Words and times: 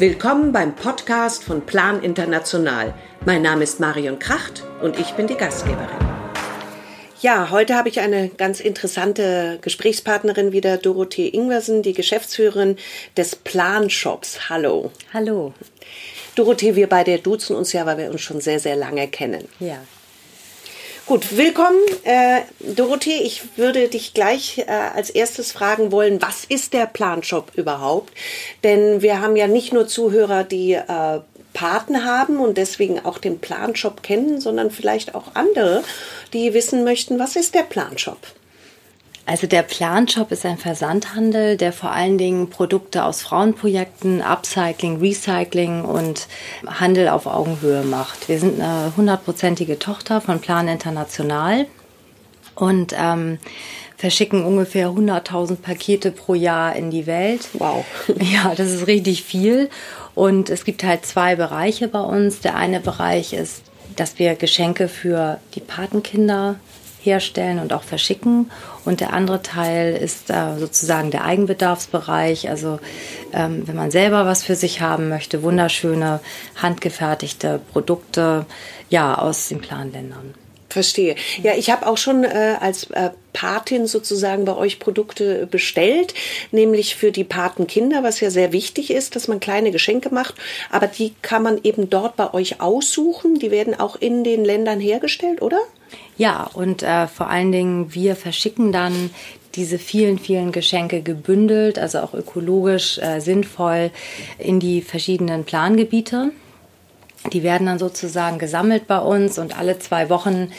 Willkommen 0.00 0.50
beim 0.50 0.74
Podcast 0.74 1.44
von 1.44 1.66
Plan 1.66 2.02
International. 2.02 2.94
Mein 3.26 3.42
Name 3.42 3.64
ist 3.64 3.80
Marion 3.80 4.18
Kracht 4.18 4.64
und 4.80 4.98
ich 4.98 5.10
bin 5.10 5.26
die 5.26 5.34
Gastgeberin. 5.34 5.98
Ja, 7.20 7.50
heute 7.50 7.76
habe 7.76 7.90
ich 7.90 8.00
eine 8.00 8.30
ganz 8.30 8.60
interessante 8.60 9.58
Gesprächspartnerin 9.60 10.52
wieder, 10.52 10.78
Dorothee 10.78 11.28
Ingwersen, 11.28 11.82
die 11.82 11.92
Geschäftsführerin 11.92 12.78
des 13.18 13.36
Plan-Shops. 13.36 14.48
Hallo. 14.48 14.90
Hallo. 15.12 15.52
Dorothee, 16.34 16.76
wir 16.76 16.88
beide 16.88 17.18
duzen 17.18 17.54
uns 17.54 17.74
ja, 17.74 17.84
weil 17.84 17.98
wir 17.98 18.10
uns 18.10 18.22
schon 18.22 18.40
sehr, 18.40 18.58
sehr 18.58 18.76
lange 18.76 19.06
kennen. 19.06 19.46
Ja. 19.58 19.82
Gut, 21.10 21.36
willkommen, 21.36 21.80
äh, 22.04 22.42
Dorothee. 22.60 23.22
Ich 23.24 23.58
würde 23.58 23.88
dich 23.88 24.14
gleich 24.14 24.58
äh, 24.58 24.70
als 24.70 25.10
erstes 25.10 25.50
fragen 25.50 25.90
wollen, 25.90 26.22
was 26.22 26.44
ist 26.44 26.72
der 26.72 26.86
Planshop 26.86 27.50
überhaupt? 27.56 28.12
Denn 28.62 29.02
wir 29.02 29.20
haben 29.20 29.34
ja 29.34 29.48
nicht 29.48 29.72
nur 29.72 29.88
Zuhörer, 29.88 30.44
die 30.44 30.74
äh, 30.74 31.20
Paten 31.52 32.04
haben 32.04 32.38
und 32.38 32.56
deswegen 32.56 33.04
auch 33.04 33.18
den 33.18 33.40
Planshop 33.40 34.04
kennen, 34.04 34.40
sondern 34.40 34.70
vielleicht 34.70 35.16
auch 35.16 35.34
andere, 35.34 35.82
die 36.32 36.54
wissen 36.54 36.84
möchten, 36.84 37.18
was 37.18 37.34
ist 37.34 37.56
der 37.56 37.64
Planshop? 37.64 38.18
Also 39.30 39.46
der 39.46 39.62
Planshop 39.62 40.32
ist 40.32 40.44
ein 40.44 40.58
Versandhandel, 40.58 41.56
der 41.56 41.72
vor 41.72 41.92
allen 41.92 42.18
Dingen 42.18 42.50
Produkte 42.50 43.04
aus 43.04 43.22
Frauenprojekten, 43.22 44.22
Upcycling, 44.22 44.98
Recycling 44.98 45.84
und 45.84 46.26
Handel 46.66 47.08
auf 47.08 47.26
Augenhöhe 47.26 47.84
macht. 47.84 48.28
Wir 48.28 48.40
sind 48.40 48.60
eine 48.60 48.92
hundertprozentige 48.96 49.78
Tochter 49.78 50.20
von 50.20 50.40
Plan 50.40 50.66
International 50.66 51.68
und 52.56 52.92
ähm, 52.98 53.38
verschicken 53.96 54.44
ungefähr 54.44 54.88
100.000 54.88 55.58
Pakete 55.58 56.10
pro 56.10 56.34
Jahr 56.34 56.74
in 56.74 56.90
die 56.90 57.06
Welt. 57.06 57.50
Wow. 57.52 57.84
Ja, 58.20 58.56
das 58.56 58.72
ist 58.72 58.88
richtig 58.88 59.22
viel. 59.22 59.70
Und 60.16 60.50
es 60.50 60.64
gibt 60.64 60.82
halt 60.82 61.06
zwei 61.06 61.36
Bereiche 61.36 61.86
bei 61.86 62.00
uns. 62.00 62.40
Der 62.40 62.56
eine 62.56 62.80
Bereich 62.80 63.32
ist, 63.32 63.62
dass 63.94 64.18
wir 64.18 64.34
Geschenke 64.34 64.88
für 64.88 65.38
die 65.54 65.60
Patenkinder 65.60 66.56
herstellen 67.02 67.58
und 67.58 67.72
auch 67.72 67.82
verschicken. 67.82 68.50
Und 68.84 69.00
der 69.00 69.12
andere 69.12 69.42
Teil 69.42 69.94
ist 69.94 70.30
äh, 70.30 70.58
sozusagen 70.58 71.10
der 71.10 71.24
Eigenbedarfsbereich. 71.24 72.48
Also 72.48 72.78
ähm, 73.32 73.66
wenn 73.66 73.76
man 73.76 73.90
selber 73.90 74.26
was 74.26 74.42
für 74.42 74.54
sich 74.54 74.80
haben 74.80 75.08
möchte, 75.08 75.42
wunderschöne 75.42 76.20
handgefertigte 76.56 77.60
Produkte 77.72 78.46
ja 78.88 79.16
aus 79.16 79.48
den 79.48 79.60
Planländern. 79.60 80.34
Verstehe. 80.70 81.16
Ja, 81.42 81.54
ich 81.56 81.68
habe 81.68 81.86
auch 81.86 81.98
schon 81.98 82.22
äh, 82.22 82.56
als 82.60 82.84
äh, 82.90 83.10
Patin 83.32 83.88
sozusagen 83.88 84.44
bei 84.44 84.56
euch 84.56 84.78
Produkte 84.78 85.46
bestellt, 85.46 86.14
nämlich 86.52 86.94
für 86.94 87.10
die 87.10 87.24
Patenkinder, 87.24 88.04
was 88.04 88.20
ja 88.20 88.30
sehr 88.30 88.52
wichtig 88.52 88.92
ist, 88.92 89.16
dass 89.16 89.26
man 89.26 89.40
kleine 89.40 89.72
Geschenke 89.72 90.14
macht. 90.14 90.36
Aber 90.70 90.86
die 90.86 91.12
kann 91.22 91.42
man 91.42 91.58
eben 91.64 91.90
dort 91.90 92.14
bei 92.14 92.32
euch 92.32 92.60
aussuchen. 92.60 93.40
Die 93.40 93.50
werden 93.50 93.78
auch 93.78 93.96
in 93.96 94.22
den 94.22 94.44
Ländern 94.44 94.78
hergestellt, 94.78 95.42
oder? 95.42 95.58
Ja, 96.16 96.48
und 96.54 96.84
äh, 96.84 97.08
vor 97.08 97.28
allen 97.28 97.50
Dingen, 97.50 97.92
wir 97.92 98.14
verschicken 98.14 98.70
dann 98.70 99.10
diese 99.56 99.78
vielen, 99.78 100.18
vielen 100.18 100.52
Geschenke 100.52 101.02
gebündelt, 101.02 101.78
also 101.78 101.98
auch 101.98 102.14
ökologisch 102.14 102.98
äh, 102.98 103.18
sinnvoll 103.20 103.90
in 104.38 104.60
die 104.60 104.82
verschiedenen 104.82 105.44
Plangebiete. 105.44 106.30
Die 107.32 107.42
werden 107.42 107.66
dann 107.66 107.78
sozusagen 107.78 108.38
gesammelt 108.38 108.86
bei 108.86 108.98
uns 108.98 109.38
und 109.38 109.58
alle 109.58 109.78
zwei 109.78 110.08
Wochen 110.08 110.50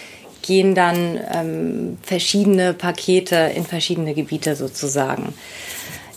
gehen 0.42 0.76
dann 0.76 1.20
ähm, 1.34 1.98
verschiedene 2.02 2.74
Pakete 2.74 3.52
in 3.56 3.66
verschiedene 3.66 4.14
Gebiete 4.14 4.56
sozusagen. 4.56 5.34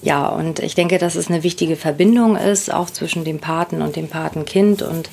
Ja, 0.02 0.28
und 0.28 0.58
ich 0.58 0.74
denke, 0.74 0.98
dass 0.98 1.14
es 1.14 1.28
eine 1.28 1.42
wichtige 1.42 1.76
Verbindung 1.76 2.36
ist, 2.36 2.72
auch 2.72 2.90
zwischen 2.90 3.24
dem 3.24 3.38
Paten 3.38 3.80
und 3.80 3.96
dem 3.96 4.08
Patenkind 4.08 4.82
und 4.82 5.08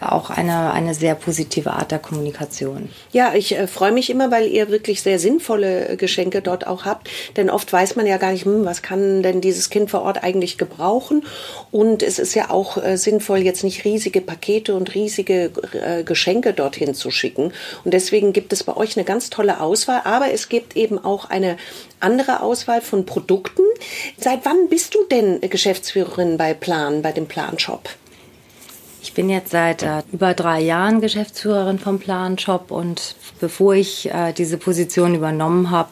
auch 0.00 0.30
eine, 0.30 0.72
eine 0.72 0.94
sehr 0.94 1.14
positive 1.14 1.72
Art 1.72 1.90
der 1.90 1.98
Kommunikation. 1.98 2.88
Ja, 3.12 3.34
ich 3.34 3.56
äh, 3.56 3.66
freue 3.66 3.92
mich 3.92 4.10
immer, 4.10 4.30
weil 4.30 4.46
ihr 4.46 4.70
wirklich 4.70 5.02
sehr 5.02 5.18
sinnvolle 5.18 5.88
äh, 5.88 5.96
Geschenke 5.96 6.40
dort 6.40 6.66
auch 6.66 6.84
habt. 6.84 7.08
Denn 7.36 7.50
oft 7.50 7.72
weiß 7.72 7.96
man 7.96 8.06
ja 8.06 8.16
gar 8.16 8.32
nicht, 8.32 8.44
hm, 8.44 8.64
was 8.64 8.82
kann 8.82 9.22
denn 9.22 9.40
dieses 9.40 9.70
Kind 9.70 9.90
vor 9.90 10.02
Ort 10.02 10.22
eigentlich 10.22 10.58
gebrauchen. 10.58 11.24
Und 11.70 12.02
es 12.02 12.18
ist 12.18 12.34
ja 12.34 12.50
auch 12.50 12.82
äh, 12.82 12.96
sinnvoll, 12.96 13.38
jetzt 13.38 13.64
nicht 13.64 13.84
riesige 13.84 14.20
Pakete 14.20 14.74
und 14.74 14.94
riesige 14.94 15.50
äh, 15.72 16.04
Geschenke 16.04 16.52
dorthin 16.52 16.94
zu 16.94 17.10
schicken. 17.10 17.52
Und 17.84 17.94
deswegen 17.94 18.32
gibt 18.32 18.52
es 18.52 18.64
bei 18.64 18.76
euch 18.76 18.96
eine 18.96 19.04
ganz 19.04 19.30
tolle 19.30 19.60
Auswahl. 19.60 20.02
Aber 20.04 20.32
es 20.32 20.48
gibt 20.48 20.76
eben 20.76 21.02
auch 21.04 21.30
eine 21.30 21.56
andere 22.00 22.42
Auswahl 22.42 22.80
von 22.80 23.04
Produkten. 23.04 23.62
Seit 24.16 24.44
wann 24.44 24.68
bist 24.68 24.94
du 24.94 25.04
denn 25.10 25.40
Geschäftsführerin 25.40 26.36
bei 26.36 26.54
Plan, 26.54 27.02
bei 27.02 27.12
dem 27.12 27.26
Planshop? 27.26 27.88
Ich 29.00 29.14
bin 29.14 29.30
jetzt 29.30 29.50
seit 29.50 29.82
äh, 29.82 30.02
über 30.12 30.34
drei 30.34 30.60
Jahren 30.60 31.00
Geschäftsführerin 31.00 31.78
vom 31.78 31.98
Plan 31.98 32.36
Shop 32.38 32.70
und 32.70 33.14
bevor 33.40 33.74
ich 33.74 34.10
äh, 34.10 34.32
diese 34.32 34.58
Position 34.58 35.14
übernommen 35.14 35.70
habe, 35.70 35.90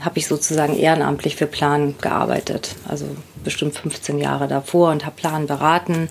habe 0.00 0.18
ich 0.18 0.26
sozusagen 0.26 0.76
ehrenamtlich 0.76 1.36
für 1.36 1.46
Plan 1.46 1.94
gearbeitet. 2.00 2.74
Also 2.88 3.06
bestimmt 3.44 3.76
15 3.76 4.18
Jahre 4.18 4.48
davor 4.48 4.90
und 4.90 5.06
habe 5.06 5.16
Plan 5.16 5.46
beraten 5.46 6.08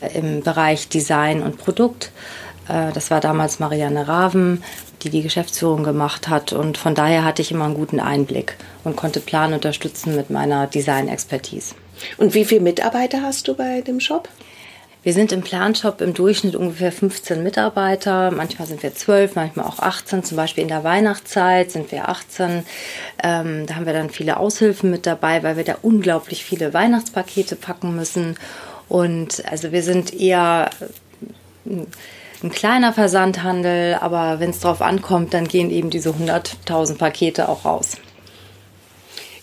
äh, 0.00 0.18
im 0.18 0.42
Bereich 0.42 0.88
Design 0.88 1.42
und 1.42 1.58
Produkt. 1.58 2.10
Äh, 2.68 2.92
das 2.92 3.10
war 3.10 3.20
damals 3.20 3.60
Marianne 3.60 4.08
Raven, 4.08 4.62
die 5.02 5.10
die 5.10 5.22
Geschäftsführung 5.22 5.84
gemacht 5.84 6.28
hat 6.28 6.52
und 6.52 6.78
von 6.78 6.94
daher 6.94 7.24
hatte 7.24 7.42
ich 7.42 7.50
immer 7.50 7.66
einen 7.66 7.74
guten 7.74 8.00
Einblick 8.00 8.56
und 8.84 8.96
konnte 8.96 9.20
Plan 9.20 9.52
unterstützen 9.52 10.16
mit 10.16 10.30
meiner 10.30 10.66
Design-Expertise. 10.66 11.74
Und 12.16 12.34
wie 12.34 12.44
viele 12.44 12.62
Mitarbeiter 12.62 13.22
hast 13.22 13.48
du 13.48 13.54
bei 13.54 13.80
dem 13.82 14.00
Shop? 14.00 14.28
Wir 15.04 15.14
sind 15.14 15.32
im 15.32 15.42
Planshop 15.42 16.00
im 16.00 16.14
Durchschnitt 16.14 16.54
ungefähr 16.54 16.92
15 16.92 17.42
Mitarbeiter. 17.42 18.30
Manchmal 18.30 18.68
sind 18.68 18.84
wir 18.84 18.94
12, 18.94 19.34
manchmal 19.34 19.66
auch 19.66 19.80
18. 19.80 20.22
Zum 20.22 20.36
Beispiel 20.36 20.62
in 20.62 20.68
der 20.68 20.84
Weihnachtszeit 20.84 21.72
sind 21.72 21.90
wir 21.90 22.08
18. 22.08 22.64
Ähm, 23.24 23.66
da 23.66 23.74
haben 23.74 23.86
wir 23.86 23.94
dann 23.94 24.10
viele 24.10 24.36
Aushilfen 24.36 24.92
mit 24.92 25.04
dabei, 25.04 25.42
weil 25.42 25.56
wir 25.56 25.64
da 25.64 25.76
unglaublich 25.82 26.44
viele 26.44 26.72
Weihnachtspakete 26.72 27.56
packen 27.56 27.96
müssen. 27.96 28.36
Und 28.88 29.44
also 29.50 29.72
wir 29.72 29.82
sind 29.82 30.14
eher 30.14 30.70
äh, 31.66 31.84
ein 32.44 32.50
kleiner 32.50 32.92
Versandhandel, 32.92 33.96
aber 34.00 34.38
wenn 34.38 34.50
es 34.50 34.60
drauf 34.60 34.82
ankommt, 34.82 35.34
dann 35.34 35.48
gehen 35.48 35.70
eben 35.70 35.90
diese 35.90 36.10
100.000 36.10 36.96
Pakete 36.98 37.48
auch 37.48 37.64
raus. 37.64 37.96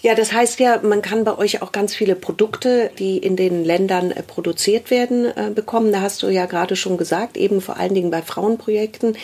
Ja, 0.01 0.15
das 0.15 0.31
heißt 0.31 0.61
ja, 0.61 0.79
man 0.81 1.01
kann 1.01 1.25
bei 1.25 1.37
euch 1.37 1.61
auch 1.61 1.73
ganz 1.73 1.93
viele 1.93 2.15
Produkte, 2.15 2.89
die 2.99 3.17
in 3.17 3.35
den 3.35 3.65
Ländern 3.65 4.11
äh, 4.11 4.23
produziert 4.23 4.91
werden, 4.91 5.25
äh, 5.25 5.51
bekommen. 5.53 5.91
Da 5.91 5.99
hast 5.99 6.23
du 6.23 6.29
ja 6.29 6.45
gerade 6.45 6.77
schon 6.77 6.95
gesagt, 6.97 7.35
eben 7.35 7.59
vor 7.59 7.75
allen 7.75 7.93
Dingen 7.93 8.09
bei 8.09 8.21
Frauenprojekten. 8.21 9.17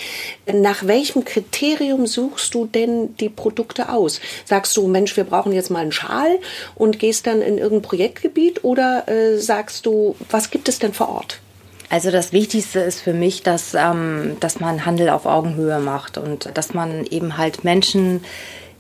Nach 0.52 0.86
welchem 0.86 1.24
Kriterium 1.24 2.08
suchst 2.08 2.54
du 2.54 2.66
denn 2.66 3.16
die 3.18 3.30
Produkte 3.30 3.88
aus? 3.88 4.20
Sagst 4.44 4.76
du, 4.76 4.88
Mensch, 4.88 5.16
wir 5.16 5.24
brauchen 5.24 5.54
jetzt 5.54 5.72
mal 5.72 5.80
einen 5.80 5.94
Schal 5.94 6.40
und 6.76 7.00
gehst 7.00 7.26
dann 7.26 7.42
in 7.42 7.58
irgendein 7.58 7.88
Projektgebiet 7.88 8.66
oder 8.66 9.08
äh, 9.08 9.38
sagst 9.38 9.86
du, 9.86 10.18
was 10.30 10.52
gibt 10.52 10.68
es 10.68 10.80
denn 10.80 10.92
vor 10.92 11.08
Ort? 11.08 11.40
Also 11.90 12.12
das 12.12 12.34
Wichtigste 12.34 12.82
ist 12.82 13.00
für 13.00 13.14
mich, 13.14 13.44
dass, 13.44 13.76
ähm, 13.76 14.36
dass 14.42 14.60
man 14.60 14.86
Handel 14.86 15.10
auf 15.10 15.26
Augenhöhe 15.26 15.80
macht 15.80 16.18
und 16.18 16.50
dass 16.54 16.74
man 16.74 17.06
eben 17.06 17.38
halt 17.38 17.64
Menschen 17.64 18.26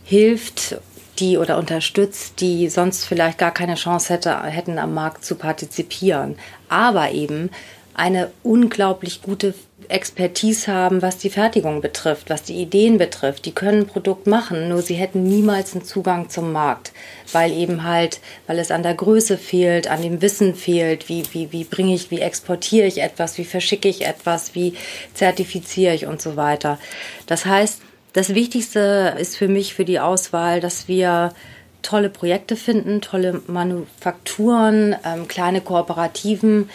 hilft 0.03 0.75
die 1.19 1.37
oder 1.37 1.57
unterstützt, 1.57 2.41
die 2.41 2.69
sonst 2.69 3.05
vielleicht 3.05 3.37
gar 3.37 3.53
keine 3.53 3.75
Chance 3.75 4.13
hätte, 4.13 4.43
hätten 4.43 4.79
am 4.79 4.93
Markt 4.93 5.25
zu 5.25 5.35
partizipieren. 5.35 6.37
Aber 6.69 7.11
eben 7.11 7.49
eine 7.95 8.31
unglaublich 8.43 9.21
gute 9.21 9.53
Expertise 9.87 10.71
haben, 10.71 11.01
was 11.01 11.17
die 11.17 11.29
Fertigung 11.29 11.79
betrifft, 11.81 12.29
was 12.29 12.43
die 12.43 12.55
Ideen 12.55 12.97
betrifft. 12.97 13.45
Die 13.45 13.53
können 13.53 13.81
ein 13.81 13.87
Produkt 13.87 14.27
machen, 14.27 14.67
nur 14.67 14.81
sie 14.81 14.95
hätten 14.95 15.23
niemals 15.23 15.73
einen 15.73 15.85
Zugang 15.85 16.29
zum 16.29 16.51
Markt, 16.51 16.91
weil 17.31 17.51
eben 17.53 17.83
halt, 17.83 18.19
weil 18.47 18.59
es 18.59 18.71
an 18.71 18.83
der 18.83 18.95
Größe 18.95 19.37
fehlt, 19.37 19.87
an 19.87 20.01
dem 20.01 20.21
Wissen 20.21 20.55
fehlt, 20.55 21.07
wie, 21.07 21.23
wie, 21.31 21.51
wie 21.51 21.63
bringe 21.63 21.93
ich, 21.93 22.11
wie 22.11 22.19
exportiere 22.19 22.87
ich 22.87 23.01
etwas, 23.01 23.37
wie 23.37 23.45
verschicke 23.45 23.87
ich 23.87 24.05
etwas, 24.05 24.55
wie 24.55 24.73
zertifiziere 25.13 25.93
ich 25.93 26.05
und 26.05 26.21
so 26.21 26.35
weiter. 26.35 26.79
Das 27.27 27.45
heißt, 27.45 27.81
das 28.15 28.33
Wichtigste 28.33 29.13
ist 29.19 29.35
für 29.35 29.49
mich 29.49 29.73
für 29.73 29.83
die 29.83 29.99
Auswahl, 29.99 30.61
dass 30.61 30.87
wir 30.87 31.33
tolle 31.81 32.09
Projekte 32.09 32.55
finden, 32.55 33.01
tolle 33.01 33.41
Manufakturen, 33.47 34.95
ähm, 35.03 35.27
kleine 35.27 35.59
Kooperativen, 35.59 36.69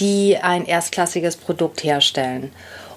die 0.00 0.38
ein 0.38 0.66
erstklassiges 0.66 1.36
Produkt 1.36 1.84
herstellen. 1.84 2.50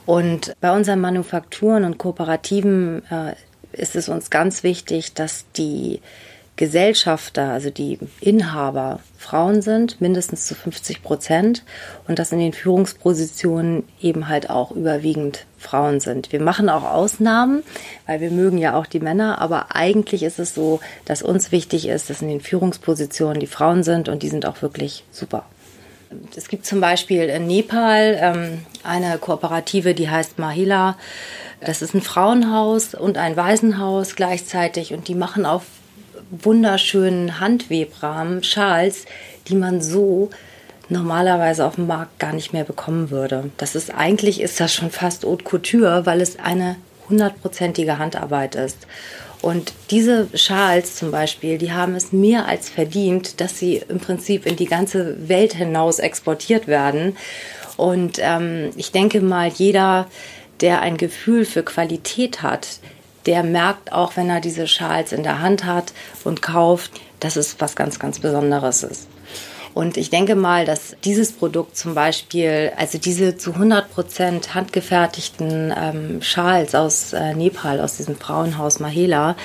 Und 0.07 0.55
bei 0.61 0.75
unseren 0.75 0.99
Manufakturen 0.99 1.83
und 1.83 1.99
Kooperativen 1.99 3.03
äh, 3.11 3.35
ist 3.71 3.95
es 3.95 4.09
uns 4.09 4.31
ganz 4.31 4.63
wichtig, 4.63 5.13
dass 5.13 5.45
die 5.55 6.01
Gesellschafter, 6.55 7.49
also 7.49 7.69
die 7.69 7.99
Inhaber, 8.21 8.99
Frauen 9.17 9.61
sind, 9.61 9.99
mindestens 9.99 10.45
zu 10.45 10.55
50 10.55 11.03
Prozent, 11.03 11.63
und 12.07 12.19
dass 12.19 12.31
in 12.31 12.39
den 12.39 12.53
Führungspositionen 12.53 13.83
eben 13.99 14.29
halt 14.29 14.49
auch 14.49 14.71
überwiegend 14.71 15.45
Frauen 15.57 15.99
sind. 15.99 16.31
Wir 16.31 16.41
machen 16.41 16.69
auch 16.69 16.83
Ausnahmen, 16.83 17.63
weil 18.05 18.21
wir 18.21 18.31
mögen 18.31 18.57
ja 18.57 18.77
auch 18.77 18.85
die 18.85 18.99
Männer, 18.99 19.41
aber 19.41 19.75
eigentlich 19.75 20.23
ist 20.23 20.39
es 20.39 20.53
so, 20.53 20.79
dass 21.05 21.23
uns 21.23 21.51
wichtig 21.51 21.87
ist, 21.87 22.09
dass 22.09 22.21
in 22.21 22.29
den 22.29 22.41
Führungspositionen 22.41 23.39
die 23.39 23.47
Frauen 23.47 23.83
sind 23.83 24.07
und 24.07 24.23
die 24.23 24.29
sind 24.29 24.45
auch 24.45 24.61
wirklich 24.61 25.03
super. 25.11 25.45
Es 26.35 26.47
gibt 26.47 26.65
zum 26.65 26.79
Beispiel 26.79 27.23
in 27.23 27.47
Nepal 27.47 28.17
ähm, 28.19 28.65
eine 28.83 29.17
Kooperative, 29.17 29.93
die 29.93 30.09
heißt 30.09 30.39
Mahila. 30.39 30.97
Das 31.59 31.81
ist 31.81 31.95
ein 31.95 32.01
Frauenhaus 32.01 32.93
und 32.93 33.17
ein 33.17 33.35
Waisenhaus 33.35 34.15
gleichzeitig 34.15 34.93
und 34.93 35.07
die 35.07 35.15
machen 35.15 35.45
auf 35.45 35.63
wunderschönen 36.43 37.39
Handwebrahmen 37.39 38.43
Schals, 38.43 39.05
die 39.47 39.55
man 39.55 39.81
so 39.81 40.29
normalerweise 40.89 41.65
auf 41.65 41.75
dem 41.75 41.87
Markt 41.87 42.19
gar 42.19 42.33
nicht 42.33 42.53
mehr 42.53 42.63
bekommen 42.63 43.09
würde. 43.09 43.49
Das 43.57 43.75
ist 43.75 43.93
eigentlich 43.93 44.41
ist 44.41 44.59
das 44.59 44.73
schon 44.73 44.91
fast 44.91 45.25
Haute 45.25 45.43
Couture, 45.43 46.05
weil 46.05 46.21
es 46.21 46.39
eine 46.39 46.75
hundertprozentige 47.09 47.97
Handarbeit 47.97 48.55
ist. 48.55 48.87
Und 49.41 49.73
diese 49.91 50.27
Schals 50.33 50.95
zum 50.95 51.11
Beispiel, 51.11 51.57
die 51.57 51.71
haben 51.71 51.95
es 51.95 52.11
mehr 52.11 52.47
als 52.47 52.69
verdient, 52.69 53.41
dass 53.41 53.59
sie 53.59 53.81
im 53.89 53.99
Prinzip 53.99 54.45
in 54.45 54.55
die 54.55 54.65
ganze 54.65 55.29
Welt 55.29 55.53
hinaus 55.53 55.99
exportiert 55.99 56.67
werden. 56.67 57.15
Und 57.77 58.17
ähm, 58.19 58.71
ich 58.75 58.91
denke 58.91 59.21
mal, 59.21 59.49
jeder, 59.49 60.07
der 60.61 60.81
ein 60.81 60.97
Gefühl 60.97 61.45
für 61.45 61.61
Qualität 61.61 62.41
hat, 62.41 62.79
der 63.25 63.43
merkt 63.43 63.91
auch, 63.91 64.15
wenn 64.15 64.29
er 64.29 64.41
diese 64.41 64.67
Schals 64.67 65.11
in 65.11 65.23
der 65.23 65.41
Hand 65.41 65.65
hat 65.65 65.93
und 66.23 66.41
kauft, 66.41 66.91
dass 67.19 67.35
es 67.35 67.59
was 67.59 67.75
ganz, 67.75 67.99
ganz 67.99 68.19
Besonderes 68.19 68.83
ist. 68.83 69.07
Und 69.75 69.97
ich 69.97 70.09
denke 70.09 70.35
mal, 70.35 70.63
dass 70.63 70.95
dieses 71.03 71.33
Produkt 71.33 71.75
zum 71.75 71.95
Beispiel, 71.95 72.71
also 72.77 72.97
diese 72.97 73.35
zu 73.35 73.51
100 73.51 73.91
Prozent 73.91 74.55
handgefertigten 74.55 75.73
ähm, 75.77 76.21
Schals 76.21 76.73
aus 76.73 77.11
äh, 77.11 77.33
Nepal, 77.33 77.81
aus 77.81 77.97
diesem 77.97 78.15
Frauenhaus 78.15 78.79
Mahela, 78.79 79.35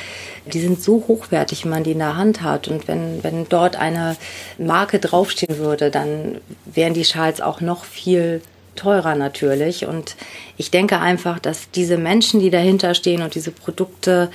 die 0.47 0.61
sind 0.61 0.81
so 0.81 1.05
hochwertig, 1.09 1.65
wenn 1.65 1.73
man 1.73 1.83
die 1.83 1.93
in 1.93 1.99
der 1.99 2.17
Hand 2.17 2.43
hat. 2.43 2.69
Und 2.69 2.87
wenn, 2.87 3.25
wenn 3.25 3.49
dort 3.49 3.75
eine 3.75 4.17
Marke 4.57 5.01
draufstehen 5.01 5.59
würde, 5.59 5.91
dann 5.91 6.41
wären 6.65 6.95
die 6.95 7.05
Schals 7.05 7.41
auch 7.41 7.61
noch 7.61 7.85
viel 7.85 8.41
teurer 8.81 9.15
natürlich. 9.15 9.87
Und 9.87 10.17
ich 10.57 10.71
denke 10.71 10.99
einfach, 10.99 11.39
dass 11.39 11.71
diese 11.71 11.99
Menschen, 11.99 12.41
die 12.41 12.51
dahinter 12.51 12.95
stehen 12.95 13.23
und 13.23 13.35
diese 13.35 13.51
Produkte 13.51 14.31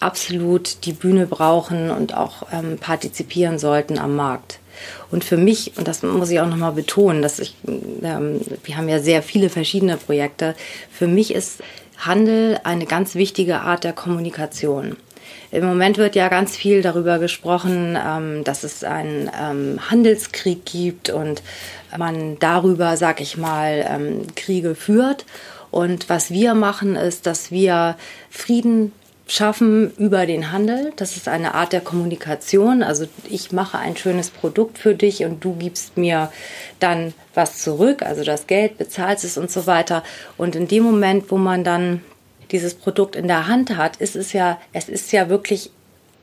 absolut 0.00 0.84
die 0.84 0.92
Bühne 0.92 1.26
brauchen 1.26 1.90
und 1.90 2.14
auch 2.16 2.46
ähm, 2.52 2.78
partizipieren 2.78 3.58
sollten 3.58 3.98
am 3.98 4.16
Markt. 4.16 4.58
Und 5.10 5.24
für 5.24 5.36
mich, 5.36 5.72
und 5.76 5.86
das 5.86 6.02
muss 6.02 6.30
ich 6.30 6.40
auch 6.40 6.46
nochmal 6.46 6.72
betonen, 6.72 7.20
dass 7.20 7.38
ich, 7.38 7.54
ähm, 7.66 8.40
wir 8.64 8.76
haben 8.76 8.88
ja 8.88 8.98
sehr 8.98 9.22
viele 9.22 9.50
verschiedene 9.50 9.96
Projekte, 9.98 10.54
für 10.90 11.06
mich 11.06 11.34
ist 11.34 11.60
Handel 11.98 12.58
eine 12.64 12.86
ganz 12.86 13.14
wichtige 13.14 13.60
Art 13.60 13.84
der 13.84 13.92
Kommunikation. 13.92 14.96
Im 15.52 15.64
Moment 15.64 15.98
wird 15.98 16.14
ja 16.14 16.28
ganz 16.28 16.56
viel 16.56 16.80
darüber 16.80 17.18
gesprochen, 17.18 17.98
ähm, 18.02 18.44
dass 18.44 18.64
es 18.64 18.84
einen 18.84 19.30
ähm, 19.38 19.80
Handelskrieg 19.90 20.64
gibt 20.64 21.10
und 21.10 21.42
man 21.98 22.38
darüber, 22.38 22.96
sag 22.96 23.20
ich 23.20 23.36
mal, 23.36 23.84
ähm, 23.88 24.26
Kriege 24.34 24.74
führt. 24.74 25.24
Und 25.70 26.08
was 26.08 26.30
wir 26.30 26.54
machen, 26.54 26.96
ist, 26.96 27.26
dass 27.26 27.50
wir 27.50 27.96
Frieden 28.28 28.92
schaffen 29.30 29.92
über 29.96 30.26
den 30.26 30.50
Handel. 30.50 30.92
Das 30.96 31.16
ist 31.16 31.28
eine 31.28 31.54
Art 31.54 31.72
der 31.72 31.80
Kommunikation. 31.80 32.82
Also 32.82 33.06
ich 33.28 33.52
mache 33.52 33.78
ein 33.78 33.96
schönes 33.96 34.30
Produkt 34.30 34.78
für 34.78 34.94
dich 34.94 35.24
und 35.24 35.44
du 35.44 35.54
gibst 35.54 35.96
mir 35.96 36.32
dann 36.80 37.14
was 37.34 37.62
zurück, 37.62 38.02
also 38.02 38.24
das 38.24 38.48
Geld, 38.48 38.76
bezahlst 38.76 39.24
es 39.24 39.38
und 39.38 39.50
so 39.50 39.68
weiter. 39.68 40.02
Und 40.36 40.56
in 40.56 40.66
dem 40.66 40.82
Moment, 40.82 41.30
wo 41.30 41.36
man 41.36 41.62
dann 41.62 42.00
dieses 42.50 42.74
Produkt 42.74 43.14
in 43.14 43.28
der 43.28 43.46
Hand 43.46 43.76
hat, 43.76 43.98
ist 43.98 44.16
es 44.16 44.32
ja, 44.32 44.58
es 44.72 44.88
ist 44.88 45.12
ja 45.12 45.28
wirklich 45.28 45.70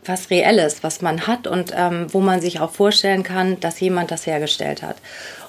was 0.07 0.30
Reelles, 0.30 0.83
was 0.83 1.01
man 1.01 1.27
hat 1.27 1.48
und 1.48 1.74
ähm, 1.75 2.07
wo 2.09 2.19
man 2.19 2.42
sich 2.42 2.59
auch 2.59 2.71
vorstellen 2.71 3.24
kann, 3.24 3.59
dass 3.59 3.80
jemand 3.80 4.12
das 4.12 4.25
hergestellt 4.25 4.81
hat. 4.83 4.98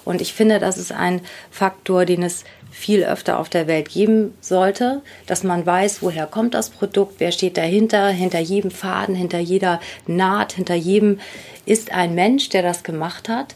Und 0.05 0.21
ich 0.21 0.33
finde, 0.33 0.59
das 0.59 0.79
ist 0.79 0.93
ein 0.93 1.21
Faktor, 1.51 2.05
den 2.05 2.23
es 2.23 2.45
viel 2.71 3.05
öfter 3.05 3.39
auf 3.39 3.49
der 3.49 3.67
Welt 3.67 3.91
geben 3.91 4.35
sollte, 4.41 5.03
dass 5.27 5.43
man 5.43 5.67
weiß, 5.67 6.01
woher 6.03 6.27
kommt 6.27 6.55
das 6.55 6.71
Produkt, 6.71 7.15
wer 7.19 7.33
steht 7.33 7.57
dahinter, 7.57 8.09
hinter 8.09 8.39
jedem 8.39 8.71
Faden, 8.71 9.15
hinter 9.15 9.39
jeder 9.39 9.81
Naht, 10.07 10.53
hinter 10.53 10.75
jedem 10.75 11.21
ist 11.67 11.93
ein 11.93 12.15
Mensch, 12.15 12.49
der 12.51 12.63
das 12.63 12.85
gemacht 12.85 13.29
hat 13.29 13.55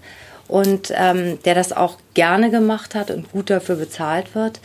und 0.49 0.93
ähm, 0.95 1.39
der 1.45 1.55
das 1.55 1.73
auch 1.73 1.97
gerne 2.15 2.51
gemacht 2.51 2.95
hat 2.95 3.11
und 3.11 3.33
gut 3.33 3.49
dafür 3.49 3.77
bezahlt 3.77 4.35
wird. 4.35 4.61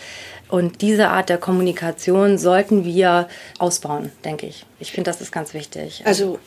Und 0.49 0.81
diese 0.81 1.09
Art 1.09 1.29
der 1.29 1.37
Kommunikation 1.37 2.37
sollten 2.37 2.85
wir 2.85 3.27
ausbauen, 3.59 4.11
denke 4.23 4.47
ich. 4.47 4.65
Ich 4.79 4.91
finde, 4.91 5.11
das 5.11 5.21
ist 5.21 5.31
ganz 5.31 5.53
wichtig. 5.53 6.03
Also 6.05 6.39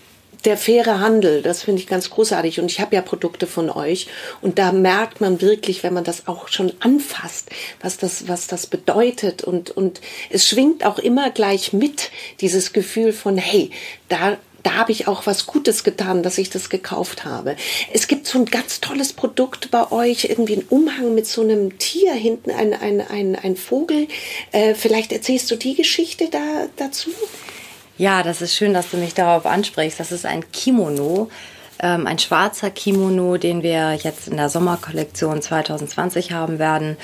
der 0.44 0.56
faire 0.56 1.00
Handel, 1.00 1.42
das 1.42 1.62
finde 1.62 1.82
ich 1.82 1.86
ganz 1.86 2.10
großartig. 2.10 2.60
Und 2.60 2.70
ich 2.70 2.80
habe 2.80 2.94
ja 2.94 3.02
Produkte 3.02 3.46
von 3.46 3.68
euch. 3.68 4.06
Und 4.40 4.58
da 4.58 4.72
merkt 4.72 5.20
man 5.20 5.40
wirklich, 5.40 5.82
wenn 5.82 5.92
man 5.92 6.04
das 6.04 6.28
auch 6.28 6.48
schon 6.48 6.72
anfasst, 6.80 7.50
was 7.82 7.98
das, 7.98 8.28
was 8.28 8.46
das 8.46 8.66
bedeutet. 8.66 9.44
Und, 9.44 9.70
und 9.70 10.00
es 10.30 10.48
schwingt 10.48 10.84
auch 10.84 10.98
immer 10.98 11.30
gleich 11.30 11.72
mit, 11.72 12.10
dieses 12.40 12.72
Gefühl 12.72 13.12
von, 13.12 13.36
hey, 13.36 13.70
da, 14.08 14.38
da 14.62 14.74
habe 14.74 14.92
ich 14.92 15.08
auch 15.08 15.26
was 15.26 15.46
Gutes 15.46 15.84
getan, 15.84 16.22
dass 16.22 16.38
ich 16.38 16.50
das 16.50 16.68
gekauft 16.68 17.24
habe. 17.24 17.56
Es 17.92 18.08
gibt 18.08 18.26
so 18.26 18.38
ein 18.38 18.44
ganz 18.44 18.80
tolles 18.80 19.12
Produkt 19.12 19.70
bei 19.70 19.90
euch, 19.90 20.24
irgendwie 20.24 20.56
ein 20.56 20.64
Umhang 20.68 21.14
mit 21.14 21.26
so 21.26 21.42
einem 21.42 21.78
Tier 21.78 22.12
hinten, 22.12 22.50
ein, 22.50 22.74
ein, 22.74 23.00
ein, 23.00 23.36
ein 23.36 23.56
Vogel. 23.56 24.08
Äh, 24.52 24.74
vielleicht 24.74 25.12
erzählst 25.12 25.50
du 25.50 25.56
die 25.56 25.74
Geschichte 25.74 26.28
da, 26.30 26.66
dazu? 26.76 27.10
Ja, 27.98 28.22
das 28.22 28.40
ist 28.40 28.54
schön, 28.54 28.74
dass 28.74 28.90
du 28.90 28.96
mich 28.96 29.14
darauf 29.14 29.46
ansprichst. 29.46 30.00
Das 30.00 30.12
ist 30.12 30.24
ein 30.24 30.50
Kimono, 30.52 31.30
ähm, 31.82 32.06
ein 32.06 32.18
schwarzer 32.18 32.70
Kimono, 32.70 33.36
den 33.36 33.62
wir 33.62 33.94
jetzt 33.94 34.28
in 34.28 34.36
der 34.36 34.48
Sommerkollektion 34.48 35.42
2020 35.42 36.32
haben 36.32 36.58
werden. 36.58 36.96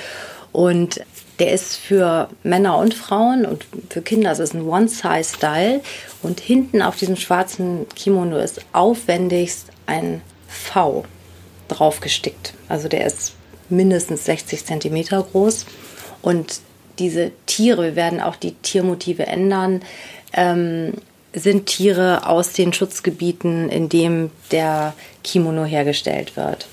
Und 0.53 1.03
der 1.39 1.53
ist 1.53 1.77
für 1.77 2.29
Männer 2.43 2.79
und 2.79 2.95
Frauen 2.95 3.45
und 3.45 3.67
für 3.91 4.03
Kinder. 4.03 4.33
Es 4.33 4.39
ist 4.39 4.55
ein 4.55 4.67
One-Size-Style. 4.67 5.81
Und 6.23 6.41
hinten 6.41 6.83
auf 6.83 6.97
diesem 6.97 7.17
schwarzen 7.17 7.87
Kimono 7.95 8.39
ist 8.39 8.61
aufwendigst 8.73 9.69
ein 9.87 10.23
V 10.49 11.05
draufgestickt. 11.69 12.55
Also 12.69 12.89
der 12.89 13.07
ist 13.07 13.35
mindestens 13.69 14.25
60 14.25 14.65
Zentimeter 14.65 15.27
groß. 15.31 15.67
Und 16.23 16.61
diese 16.99 17.33
Tiere, 17.45 17.83
wir 17.83 17.97
werden 17.97 18.21
auch 18.21 18.37
die 18.37 18.55
Tiermotive 18.55 19.27
ändern 19.27 19.83
ähm, 20.33 20.95
sind 21.33 21.67
Tiere 21.67 22.27
aus 22.27 22.53
den 22.53 22.73
Schutzgebieten, 22.73 23.69
in 23.69 23.89
dem 23.89 24.31
der 24.51 24.95
Kimono 25.23 25.65
hergestellt 25.65 26.37
wird. 26.37 26.67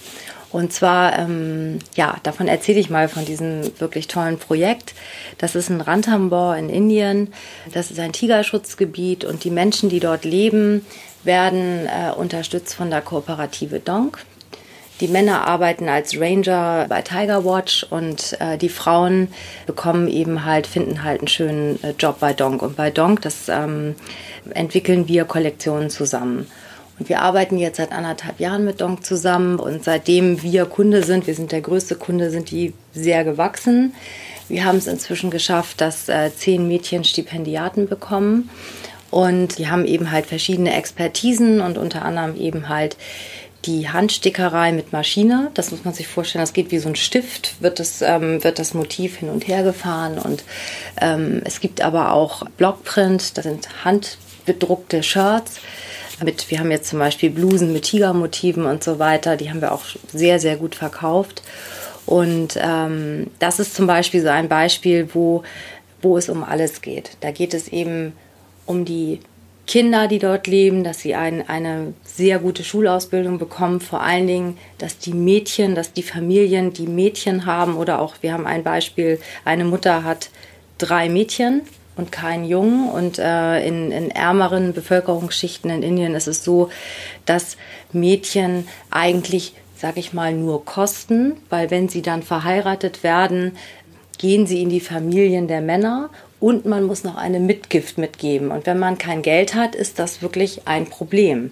Und 0.53 0.71
zwar, 0.71 1.17
ähm, 1.17 1.79
ja, 1.95 2.17
davon 2.21 2.47
erzähle 2.47 2.79
ich 2.79 2.91
mal 2.91 3.09
von 3.09 3.25
diesem 3.25 3.77
wirklich 3.79 4.07
tollen 4.07 4.37
Projekt. 4.37 4.93
Das 5.39 5.55
ist 5.55 5.69
ein 5.69 5.81
Ranthambore 5.81 6.59
in 6.59 6.69
Indien. 6.69 7.33
Das 7.73 7.89
ist 7.89 7.99
ein 7.99 8.13
Tigerschutzgebiet 8.13 9.25
und 9.25 9.43
die 9.43 9.49
Menschen, 9.49 9.89
die 9.89 9.99
dort 9.99 10.25
leben, 10.25 10.85
werden 11.23 11.87
äh, 11.87 12.11
unterstützt 12.11 12.75
von 12.75 12.91
der 12.91 13.01
Kooperative 13.01 13.79
Donk. 13.79 14.19
Die 14.99 15.07
Männer 15.07 15.47
arbeiten 15.47 15.89
als 15.89 16.19
Ranger 16.19 16.85
bei 16.87 17.01
Tiger 17.01 17.43
Watch 17.43 17.87
und 17.89 18.37
äh, 18.39 18.59
die 18.59 18.69
Frauen 18.69 19.29
bekommen 19.65 20.07
eben 20.07 20.45
halt, 20.45 20.67
finden 20.67 21.03
halt 21.03 21.21
einen 21.21 21.27
schönen 21.27 21.83
äh, 21.83 21.95
Job 21.97 22.19
bei 22.19 22.33
Donk. 22.33 22.61
Und 22.61 22.75
bei 22.75 22.91
Donk, 22.91 23.23
das 23.23 23.49
ähm, 23.49 23.95
entwickeln 24.53 25.07
wir 25.07 25.25
Kollektionen 25.25 25.89
zusammen. 25.89 26.47
Und 26.99 27.09
wir 27.09 27.21
arbeiten 27.21 27.57
jetzt 27.57 27.77
seit 27.77 27.91
anderthalb 27.91 28.39
Jahren 28.39 28.65
mit 28.65 28.81
Donk 28.81 29.05
zusammen 29.05 29.59
und 29.59 29.83
seitdem 29.83 30.43
wir 30.43 30.65
Kunde 30.65 31.03
sind, 31.03 31.27
wir 31.27 31.33
sind 31.33 31.51
der 31.51 31.61
größte 31.61 31.95
Kunde, 31.95 32.29
sind 32.29 32.51
die 32.51 32.73
sehr 32.93 33.23
gewachsen. 33.23 33.93
Wir 34.47 34.65
haben 34.65 34.77
es 34.77 34.87
inzwischen 34.87 35.31
geschafft, 35.31 35.81
dass 35.81 36.07
äh, 36.09 36.29
zehn 36.35 36.67
Mädchen 36.67 37.03
Stipendiaten 37.03 37.87
bekommen 37.87 38.49
und 39.09 39.57
die 39.57 39.69
haben 39.69 39.85
eben 39.85 40.11
halt 40.11 40.25
verschiedene 40.25 40.75
Expertisen 40.75 41.61
und 41.61 41.77
unter 41.77 42.03
anderem 42.03 42.35
eben 42.35 42.67
halt 42.67 42.97
die 43.65 43.89
Handstickerei 43.89 44.71
mit 44.71 44.91
Maschine. 44.91 45.51
Das 45.53 45.71
muss 45.71 45.85
man 45.85 45.93
sich 45.93 46.07
vorstellen. 46.07 46.43
Das 46.43 46.53
geht 46.53 46.71
wie 46.71 46.79
so 46.79 46.89
ein 46.89 46.95
Stift, 46.95 47.61
wird 47.61 47.79
das, 47.79 48.01
ähm, 48.01 48.43
wird 48.43 48.59
das 48.59 48.73
Motiv 48.73 49.17
hin 49.17 49.29
und 49.29 49.47
her 49.47 49.63
gefahren. 49.63 50.17
Und 50.17 50.43
ähm, 50.99 51.41
es 51.45 51.59
gibt 51.59 51.81
aber 51.81 52.11
auch 52.11 52.43
Blockprint, 52.57 53.37
das 53.37 53.45
sind 53.45 53.85
handbedruckte 53.85 55.03
Shirts. 55.03 55.59
Mit, 56.21 56.49
wir 56.51 56.59
haben 56.59 56.71
jetzt 56.71 56.89
zum 56.89 56.99
Beispiel 56.99 57.29
Blusen 57.29 57.73
mit 57.73 57.83
Tigermotiven 57.83 58.65
und 58.65 58.83
so 58.83 58.99
weiter. 58.99 59.35
Die 59.37 59.49
haben 59.49 59.61
wir 59.61 59.71
auch 59.71 59.83
sehr, 60.11 60.39
sehr 60.39 60.57
gut 60.57 60.75
verkauft. 60.75 61.41
Und 62.05 62.57
ähm, 62.61 63.27
das 63.39 63.59
ist 63.59 63.75
zum 63.75 63.87
Beispiel 63.87 64.21
so 64.21 64.29
ein 64.29 64.49
Beispiel, 64.49 65.09
wo, 65.13 65.43
wo 66.01 66.17
es 66.17 66.29
um 66.29 66.43
alles 66.43 66.81
geht. 66.81 67.17
Da 67.21 67.31
geht 67.31 67.53
es 67.53 67.67
eben 67.69 68.13
um 68.65 68.85
die 68.85 69.19
Kinder, 69.65 70.09
die 70.09 70.19
dort 70.19 70.47
leben, 70.47 70.83
dass 70.83 70.99
sie 70.99 71.15
ein, 71.15 71.47
eine 71.47 71.93
sehr 72.03 72.39
gute 72.39 72.63
Schulausbildung 72.63 73.37
bekommen. 73.37 73.79
Vor 73.79 74.01
allen 74.01 74.27
Dingen, 74.27 74.57
dass 74.77 74.97
die 74.97 75.13
Mädchen, 75.13 75.73
dass 75.73 75.93
die 75.93 76.03
Familien, 76.03 76.73
die 76.73 76.87
Mädchen 76.87 77.45
haben 77.45 77.77
oder 77.77 77.99
auch, 77.99 78.15
wir 78.21 78.33
haben 78.33 78.45
ein 78.45 78.63
Beispiel, 78.63 79.19
eine 79.45 79.63
Mutter 79.63 80.03
hat 80.03 80.29
drei 80.77 81.07
Mädchen 81.07 81.61
und 81.95 82.11
keinen 82.11 82.45
Jungen. 82.45 82.89
Und 82.89 83.19
äh, 83.19 83.65
in, 83.65 83.91
in 83.91 84.11
ärmeren 84.11 84.73
Bevölkerungsschichten 84.73 85.69
in 85.69 85.83
Indien 85.83 86.15
ist 86.15 86.27
es 86.27 86.43
so, 86.43 86.69
dass 87.25 87.57
Mädchen 87.91 88.67
eigentlich 88.89 89.53
sage 89.83 89.99
ich 89.99 90.13
mal, 90.13 90.33
nur 90.33 90.63
Kosten, 90.63 91.35
weil 91.49 91.69
wenn 91.69 91.89
sie 91.89 92.01
dann 92.01 92.23
verheiratet 92.23 93.03
werden, 93.03 93.57
gehen 94.17 94.47
sie 94.47 94.61
in 94.61 94.69
die 94.69 94.79
Familien 94.79 95.49
der 95.49 95.59
Männer 95.59 96.09
und 96.39 96.65
man 96.65 96.85
muss 96.85 97.03
noch 97.03 97.17
eine 97.17 97.41
Mitgift 97.41 97.97
mitgeben. 97.97 98.51
Und 98.51 98.65
wenn 98.65 98.79
man 98.79 98.97
kein 98.97 99.21
Geld 99.21 99.55
hat, 99.55 99.75
ist 99.75 99.99
das 99.99 100.21
wirklich 100.21 100.69
ein 100.69 100.85
Problem. 100.85 101.51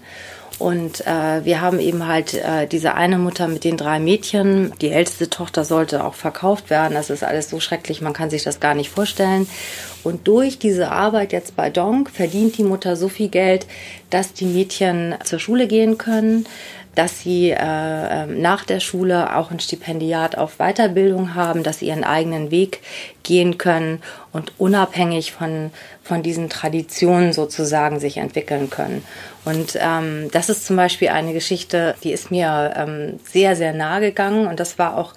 Und 0.61 1.07
äh, 1.07 1.43
wir 1.43 1.59
haben 1.59 1.79
eben 1.79 2.05
halt 2.05 2.35
äh, 2.35 2.67
diese 2.67 2.93
eine 2.93 3.17
Mutter 3.17 3.47
mit 3.47 3.63
den 3.63 3.77
drei 3.77 3.99
Mädchen. 3.99 4.71
Die 4.79 4.91
älteste 4.91 5.27
Tochter 5.27 5.65
sollte 5.65 6.05
auch 6.05 6.13
verkauft 6.13 6.69
werden. 6.69 6.93
Das 6.93 7.09
ist 7.09 7.23
alles 7.23 7.49
so 7.49 7.59
schrecklich, 7.59 7.99
man 7.99 8.13
kann 8.13 8.29
sich 8.29 8.43
das 8.43 8.59
gar 8.59 8.75
nicht 8.75 8.91
vorstellen. 8.91 9.47
Und 10.03 10.27
durch 10.27 10.59
diese 10.59 10.91
Arbeit 10.91 11.31
jetzt 11.31 11.55
bei 11.55 11.71
Donk 11.71 12.11
verdient 12.11 12.59
die 12.59 12.63
Mutter 12.63 12.95
so 12.95 13.09
viel 13.09 13.29
Geld, 13.29 13.65
dass 14.11 14.33
die 14.33 14.45
Mädchen 14.45 15.15
zur 15.23 15.39
Schule 15.39 15.65
gehen 15.65 15.97
können 15.97 16.45
dass 16.95 17.21
sie 17.21 17.51
äh, 17.51 17.55
ähm, 17.57 18.41
nach 18.41 18.65
der 18.65 18.81
Schule 18.81 19.35
auch 19.37 19.49
ein 19.49 19.59
Stipendiat 19.59 20.37
auf 20.37 20.57
Weiterbildung 20.57 21.35
haben, 21.35 21.63
dass 21.63 21.79
sie 21.79 21.87
ihren 21.87 22.03
eigenen 22.03 22.51
Weg 22.51 22.81
gehen 23.23 23.57
können 23.57 24.01
und 24.33 24.51
unabhängig 24.57 25.31
von, 25.31 25.71
von 26.03 26.21
diesen 26.21 26.49
Traditionen 26.49 27.31
sozusagen 27.31 27.99
sich 27.99 28.17
entwickeln 28.17 28.69
können. 28.69 29.05
Und 29.43 29.77
ähm, 29.79 30.29
das 30.31 30.49
ist 30.49 30.65
zum 30.65 30.75
Beispiel 30.75 31.09
eine 31.09 31.33
Geschichte, 31.33 31.95
die 32.03 32.11
ist 32.11 32.29
mir 32.29 32.73
ähm, 32.75 33.19
sehr, 33.23 33.55
sehr 33.55 33.73
nahe 33.73 34.01
gegangen. 34.01 34.47
Und 34.47 34.59
das 34.59 34.77
war 34.77 34.97
auch 34.97 35.13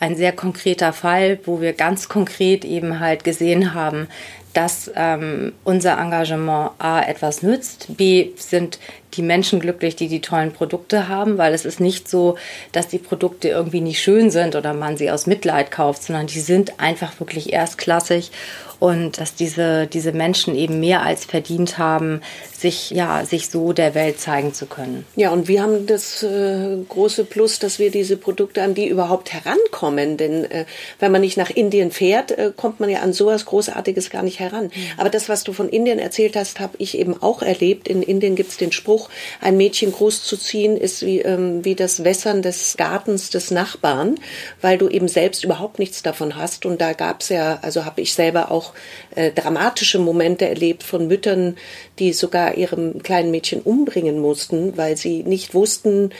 ein 0.00 0.16
sehr 0.16 0.32
konkreter 0.32 0.92
Fall, 0.92 1.38
wo 1.44 1.60
wir 1.60 1.72
ganz 1.74 2.08
konkret 2.08 2.64
eben 2.64 3.00
halt 3.00 3.24
gesehen 3.24 3.74
haben, 3.74 4.08
dass 4.54 4.90
ähm, 4.94 5.52
unser 5.64 5.98
Engagement 5.98 6.70
A 6.78 7.02
etwas 7.02 7.42
nützt, 7.42 7.96
B 7.96 8.30
sind 8.36 8.78
die 9.16 9.22
Menschen 9.22 9.60
glücklich, 9.60 9.96
die 9.96 10.08
die 10.08 10.20
tollen 10.20 10.52
Produkte 10.52 11.08
haben, 11.08 11.38
weil 11.38 11.54
es 11.54 11.64
ist 11.64 11.80
nicht 11.80 12.08
so, 12.08 12.36
dass 12.72 12.88
die 12.88 12.98
Produkte 12.98 13.48
irgendwie 13.48 13.80
nicht 13.80 14.00
schön 14.00 14.30
sind 14.30 14.54
oder 14.54 14.74
man 14.74 14.96
sie 14.96 15.10
aus 15.10 15.26
Mitleid 15.26 15.70
kauft, 15.70 16.02
sondern 16.02 16.26
die 16.26 16.40
sind 16.40 16.78
einfach 16.80 17.18
wirklich 17.20 17.52
erstklassig 17.52 18.30
und 18.78 19.18
dass 19.18 19.34
diese, 19.34 19.86
diese 19.86 20.12
Menschen 20.12 20.54
eben 20.54 20.80
mehr 20.80 21.02
als 21.02 21.24
verdient 21.24 21.78
haben, 21.78 22.20
sich, 22.52 22.90
ja, 22.90 23.24
sich 23.24 23.48
so 23.48 23.72
der 23.72 23.94
Welt 23.94 24.20
zeigen 24.20 24.52
zu 24.52 24.66
können. 24.66 25.06
Ja, 25.16 25.30
und 25.30 25.48
wir 25.48 25.62
haben 25.62 25.86
das 25.86 26.22
äh, 26.22 26.76
große 26.88 27.24
Plus, 27.24 27.58
dass 27.58 27.78
wir 27.78 27.90
diese 27.90 28.16
Produkte, 28.16 28.62
an 28.62 28.74
die 28.74 28.88
überhaupt 28.88 29.32
herankommen, 29.32 30.16
denn 30.16 30.44
äh, 30.44 30.64
wenn 30.98 31.12
man 31.12 31.20
nicht 31.20 31.36
nach 31.36 31.50
Indien 31.50 31.90
fährt, 31.90 32.32
äh, 32.32 32.52
kommt 32.54 32.80
man 32.80 32.90
ja 32.90 33.00
an 33.00 33.12
sowas 33.12 33.46
Großartiges 33.46 34.10
gar 34.10 34.22
nicht 34.22 34.40
heran. 34.40 34.70
Aber 34.96 35.10
das, 35.10 35.28
was 35.28 35.44
du 35.44 35.52
von 35.52 35.68
Indien 35.68 35.98
erzählt 35.98 36.36
hast, 36.36 36.60
habe 36.60 36.74
ich 36.78 36.98
eben 36.98 37.20
auch 37.22 37.42
erlebt. 37.42 37.88
In 37.88 38.02
Indien 38.02 38.36
gibt 38.36 38.50
es 38.50 38.56
den 38.56 38.72
Spruch, 38.72 39.05
ein 39.40 39.56
Mädchen 39.56 39.92
großzuziehen 39.92 40.76
ist 40.76 41.04
wie, 41.04 41.20
ähm, 41.20 41.64
wie 41.64 41.74
das 41.74 42.04
Wässern 42.04 42.42
des 42.42 42.76
Gartens 42.76 43.30
des 43.30 43.50
Nachbarn, 43.50 44.16
weil 44.60 44.78
du 44.78 44.88
eben 44.88 45.08
selbst 45.08 45.44
überhaupt 45.44 45.78
nichts 45.78 46.02
davon 46.02 46.36
hast. 46.36 46.66
Und 46.66 46.80
da 46.80 46.92
gab 46.92 47.20
es 47.22 47.28
ja, 47.28 47.58
also 47.62 47.84
habe 47.84 48.00
ich 48.00 48.14
selber 48.14 48.50
auch 48.50 48.72
äh, 49.14 49.32
dramatische 49.32 49.98
Momente 49.98 50.48
erlebt 50.48 50.82
von 50.82 51.06
Müttern, 51.06 51.56
die 51.98 52.12
sogar 52.12 52.56
ihrem 52.56 53.02
kleinen 53.02 53.30
Mädchen 53.30 53.60
umbringen 53.60 54.18
mussten, 54.18 54.76
weil 54.76 54.96
sie 54.96 55.22
nicht 55.22 55.54
wussten, 55.54 56.10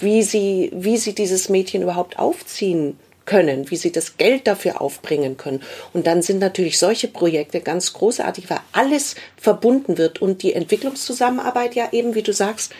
wie 0.00 0.22
sie, 0.22 0.70
wie 0.74 0.96
sie 0.96 1.14
dieses 1.14 1.48
Mädchen 1.48 1.82
überhaupt 1.82 2.18
aufziehen 2.18 2.98
können, 3.26 3.70
wie 3.70 3.76
sie 3.76 3.92
das 3.92 4.16
Geld 4.16 4.46
dafür 4.46 4.80
aufbringen 4.80 5.36
können. 5.36 5.62
Und 5.92 6.06
dann 6.06 6.22
sind 6.22 6.38
natürlich 6.38 6.78
solche 6.78 7.08
Projekte 7.08 7.60
ganz 7.60 7.92
großartig, 7.92 8.50
weil 8.50 8.60
alles 8.72 9.14
verbunden 9.36 9.98
wird 9.98 10.20
und 10.20 10.42
die 10.42 10.54
Entwicklungszusammenarbeit 10.54 11.74
ja 11.74 11.88
eben, 11.92 12.14
wie 12.14 12.22
du 12.22 12.32
sagst, 12.32 12.72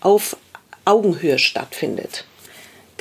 auf 0.00 0.36
Augenhöhe 0.84 1.38
stattfindet. 1.38 2.24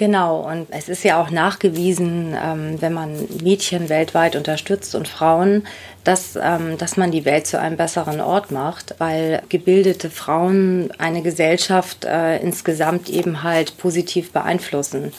Genau, 0.02 0.50
und 0.50 0.68
es 0.72 0.90
ist 0.90 1.04
ja 1.04 1.22
auch 1.22 1.30
nachgewiesen, 1.30 2.36
ähm, 2.44 2.82
wenn 2.82 2.92
man 2.92 3.28
Mädchen 3.44 3.88
weltweit 3.88 4.36
unterstützt 4.36 4.96
und 4.96 5.08
Frauen, 5.08 5.68
dass, 6.04 6.40
ähm, 6.42 6.80
dass 6.80 6.98
man 6.98 7.12
die 7.12 7.24
Welt 7.24 7.46
zu 7.46 7.60
einem 7.60 7.78
besseren 7.78 8.20
Ort 8.20 8.50
macht, 8.50 8.96
weil 8.98 9.44
gebildete 9.50 10.10
Frauen 10.10 10.90
eine 10.98 11.22
Gesellschaft 11.22 12.06
äh, 12.06 12.38
insgesamt 12.40 13.10
eben 13.10 13.44
halt 13.44 13.78
positiv 13.78 14.32
beeinflussen. 14.32 15.14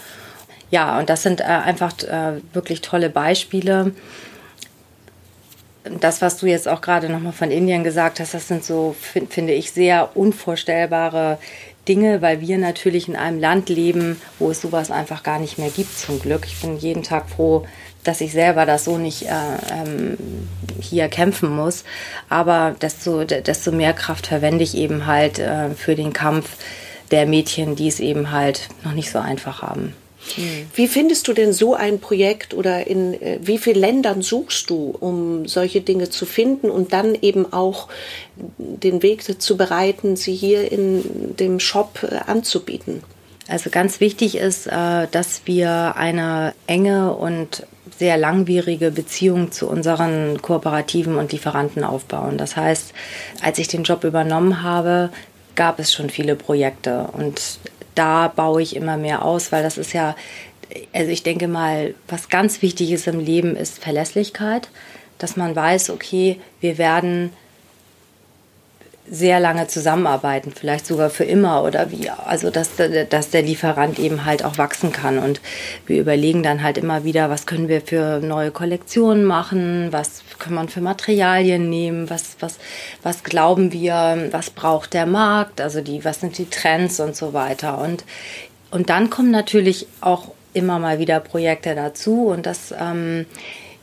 Ja, 0.72 0.98
und 0.98 1.10
das 1.10 1.22
sind 1.22 1.42
äh, 1.42 1.44
einfach 1.44 1.92
äh, 2.02 2.40
wirklich 2.54 2.80
tolle 2.80 3.10
Beispiele. 3.10 3.92
Das, 6.00 6.22
was 6.22 6.38
du 6.38 6.46
jetzt 6.46 6.66
auch 6.66 6.80
gerade 6.80 7.10
nochmal 7.10 7.34
von 7.34 7.50
Indien 7.50 7.84
gesagt 7.84 8.20
hast, 8.20 8.32
das 8.32 8.48
sind 8.48 8.64
so, 8.64 8.96
finde 9.28 9.52
ich, 9.52 9.72
sehr 9.72 10.16
unvorstellbare 10.16 11.38
Dinge, 11.88 12.22
weil 12.22 12.40
wir 12.40 12.56
natürlich 12.56 13.06
in 13.06 13.16
einem 13.16 13.38
Land 13.38 13.68
leben, 13.68 14.18
wo 14.38 14.50
es 14.50 14.62
sowas 14.62 14.90
einfach 14.90 15.22
gar 15.22 15.38
nicht 15.38 15.58
mehr 15.58 15.68
gibt, 15.68 15.98
zum 15.98 16.18
Glück. 16.20 16.46
Ich 16.46 16.58
bin 16.62 16.78
jeden 16.78 17.02
Tag 17.02 17.28
froh, 17.28 17.66
dass 18.02 18.22
ich 18.22 18.32
selber 18.32 18.64
das 18.64 18.86
so 18.86 18.96
nicht 18.96 19.24
äh, 19.24 19.28
ähm, 19.28 20.16
hier 20.80 21.08
kämpfen 21.08 21.54
muss. 21.54 21.84
Aber 22.30 22.74
desto, 22.80 23.24
desto 23.24 23.72
mehr 23.72 23.92
Kraft 23.92 24.28
verwende 24.28 24.64
ich 24.64 24.74
eben 24.74 25.04
halt 25.04 25.38
äh, 25.38 25.68
für 25.70 25.96
den 25.96 26.14
Kampf 26.14 26.56
der 27.10 27.26
Mädchen, 27.26 27.76
die 27.76 27.88
es 27.88 28.00
eben 28.00 28.30
halt 28.30 28.70
noch 28.84 28.92
nicht 28.92 29.10
so 29.10 29.18
einfach 29.18 29.60
haben. 29.60 29.94
Hm. 30.34 30.66
Wie 30.74 30.86
findest 30.86 31.28
du 31.28 31.32
denn 31.32 31.52
so 31.52 31.74
ein 31.74 31.98
Projekt 31.98 32.54
oder 32.54 32.86
in 32.86 33.20
äh, 33.20 33.38
wie 33.42 33.58
vielen 33.58 33.80
Ländern 33.80 34.22
suchst 34.22 34.70
du, 34.70 34.94
um 34.98 35.46
solche 35.46 35.80
Dinge 35.80 36.10
zu 36.10 36.26
finden 36.26 36.70
und 36.70 36.92
dann 36.92 37.14
eben 37.20 37.52
auch 37.52 37.88
den 38.56 39.02
Weg 39.02 39.40
zu 39.40 39.56
bereiten, 39.56 40.16
sie 40.16 40.34
hier 40.34 40.70
in 40.70 41.36
dem 41.36 41.60
Shop 41.60 41.98
äh, 42.02 42.16
anzubieten? 42.26 43.02
Also 43.48 43.70
ganz 43.70 44.00
wichtig 44.00 44.36
ist, 44.36 44.66
äh, 44.66 45.08
dass 45.10 45.42
wir 45.44 45.96
eine 45.96 46.54
enge 46.66 47.14
und 47.14 47.66
sehr 47.98 48.16
langwierige 48.16 48.90
Beziehung 48.90 49.52
zu 49.52 49.68
unseren 49.68 50.40
Kooperativen 50.40 51.16
und 51.16 51.32
Lieferanten 51.32 51.84
aufbauen. 51.84 52.38
Das 52.38 52.56
heißt, 52.56 52.92
als 53.42 53.58
ich 53.58 53.68
den 53.68 53.82
Job 53.82 54.04
übernommen 54.04 54.62
habe, 54.62 55.10
gab 55.54 55.78
es 55.78 55.92
schon 55.92 56.08
viele 56.08 56.34
Projekte 56.34 57.08
und 57.12 57.58
da 57.94 58.28
baue 58.28 58.62
ich 58.62 58.76
immer 58.76 58.96
mehr 58.96 59.24
aus, 59.24 59.52
weil 59.52 59.62
das 59.62 59.78
ist 59.78 59.92
ja, 59.92 60.16
also 60.92 61.10
ich 61.10 61.22
denke 61.22 61.48
mal, 61.48 61.94
was 62.08 62.28
ganz 62.28 62.62
wichtig 62.62 62.92
ist 62.92 63.06
im 63.06 63.20
Leben 63.20 63.56
ist 63.56 63.78
Verlässlichkeit, 63.78 64.68
dass 65.18 65.36
man 65.36 65.54
weiß, 65.54 65.90
okay, 65.90 66.40
wir 66.60 66.78
werden 66.78 67.32
sehr 69.14 69.40
lange 69.40 69.66
zusammenarbeiten, 69.66 70.54
vielleicht 70.58 70.86
sogar 70.86 71.10
für 71.10 71.24
immer 71.24 71.64
oder 71.64 71.90
wie. 71.90 72.08
Also 72.08 72.48
dass, 72.48 72.70
dass 73.10 73.28
der 73.28 73.42
Lieferant 73.42 73.98
eben 73.98 74.24
halt 74.24 74.42
auch 74.42 74.56
wachsen 74.56 74.90
kann. 74.90 75.18
Und 75.18 75.42
wir 75.86 76.00
überlegen 76.00 76.42
dann 76.42 76.62
halt 76.62 76.78
immer 76.78 77.04
wieder, 77.04 77.28
was 77.28 77.44
können 77.44 77.68
wir 77.68 77.82
für 77.82 78.20
neue 78.20 78.50
Kollektionen 78.50 79.26
machen, 79.26 79.88
was 79.90 80.22
kann 80.38 80.54
man 80.54 80.70
für 80.70 80.80
Materialien 80.80 81.68
nehmen, 81.68 82.08
was, 82.08 82.36
was, 82.40 82.56
was 83.02 83.22
glauben 83.22 83.70
wir, 83.70 84.28
was 84.30 84.48
braucht 84.48 84.94
der 84.94 85.04
Markt, 85.04 85.60
also 85.60 85.82
die, 85.82 86.06
was 86.06 86.20
sind 86.20 86.38
die 86.38 86.48
Trends 86.48 86.98
und 86.98 87.14
so 87.14 87.34
weiter. 87.34 87.78
Und, 87.78 88.04
und 88.70 88.88
dann 88.88 89.10
kommen 89.10 89.30
natürlich 89.30 89.88
auch 90.00 90.28
immer 90.54 90.78
mal 90.78 90.98
wieder 90.98 91.20
Projekte 91.20 91.74
dazu 91.74 92.28
und 92.28 92.46
das, 92.46 92.74
ähm, 92.78 93.26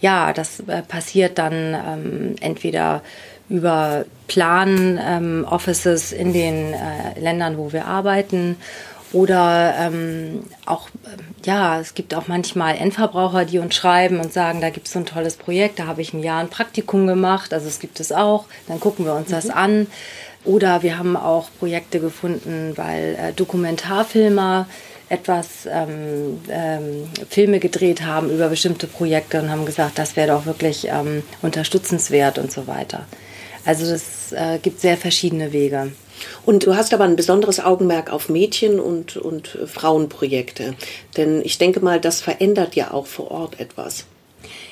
ja, 0.02 0.34
das 0.34 0.62
äh, 0.62 0.82
passiert 0.82 1.38
dann 1.38 1.76
ähm, 1.76 2.36
entweder 2.42 3.04
über 3.50 4.06
Plan-Offices 4.28 6.14
ähm, 6.14 6.20
in 6.20 6.34
den 6.34 6.74
äh, 6.74 7.20
Ländern, 7.20 7.58
wo 7.58 7.74
wir 7.74 7.86
arbeiten. 7.86 8.58
Oder 9.12 9.74
ähm, 9.80 10.44
auch, 10.66 10.88
äh, 10.90 11.46
ja, 11.46 11.80
es 11.80 11.96
gibt 11.96 12.14
auch 12.14 12.28
manchmal 12.28 12.78
Endverbraucher, 12.78 13.46
die 13.46 13.58
uns 13.58 13.76
schreiben 13.76 14.20
und 14.20 14.32
sagen, 14.32 14.62
da 14.62 14.70
gibt 14.70 14.88
es 14.88 14.94
so 14.94 15.00
ein 15.00 15.06
tolles 15.06 15.36
Projekt, 15.36 15.80
da 15.80 15.88
habe 15.88 16.02
ich 16.02 16.14
ein 16.14 16.22
Jahr 16.22 16.40
ein 16.40 16.50
Praktikum 16.50 17.08
gemacht, 17.08 17.54
also 17.54 17.68
es 17.68 17.80
gibt 17.80 18.00
es 18.00 18.12
auch, 18.12 18.46
dann 18.68 18.80
gucken 18.80 19.06
wir 19.06 19.16
uns 19.16 19.30
mhm. 19.30 19.34
das 19.34 19.50
an. 19.50 19.88
Oder 20.46 20.84
wir 20.84 20.98
haben 20.98 21.18
auch 21.18 21.50
Projekte 21.60 22.00
gefunden, 22.00 22.74
weil 22.76 23.18
äh, 23.20 23.34
Dokumentarfilmer 23.34 24.68
etwas 25.10 25.68
ähm, 25.70 26.40
ähm, 26.50 27.10
Filme 27.30 27.60
gedreht 27.60 28.04
haben 28.04 28.30
über 28.30 28.48
bestimmte 28.48 28.86
Projekte 28.86 29.42
und 29.42 29.50
haben 29.50 29.66
gesagt, 29.66 29.98
das 29.98 30.16
wäre 30.16 30.30
doch 30.30 30.46
wirklich 30.46 30.88
ähm, 30.88 31.24
unterstützenswert 31.42 32.38
und 32.38 32.52
so 32.52 32.68
weiter. 32.68 33.06
Also 33.66 33.86
es 33.86 34.32
äh, 34.32 34.60
gibt 34.62 34.82
sehr 34.82 34.98
verschiedene 34.98 35.52
Wege. 35.52 35.92
Und 36.46 36.66
du 36.66 36.76
hast 36.76 36.94
aber 36.94 37.06
ein 37.06 37.16
besonderes 37.16 37.60
Augenmerk 37.60 38.12
auf 38.12 38.30
Mädchen- 38.30 38.80
und, 38.80 39.18
und 39.18 39.48
Frauenprojekte. 39.66 40.76
Denn 41.18 41.42
ich 41.44 41.58
denke 41.58 41.80
mal, 41.80 42.00
das 42.00 42.22
verändert 42.22 42.76
ja 42.76 42.92
auch 42.92 43.08
vor 43.08 43.32
Ort 43.32 43.60
etwas. 43.60 44.06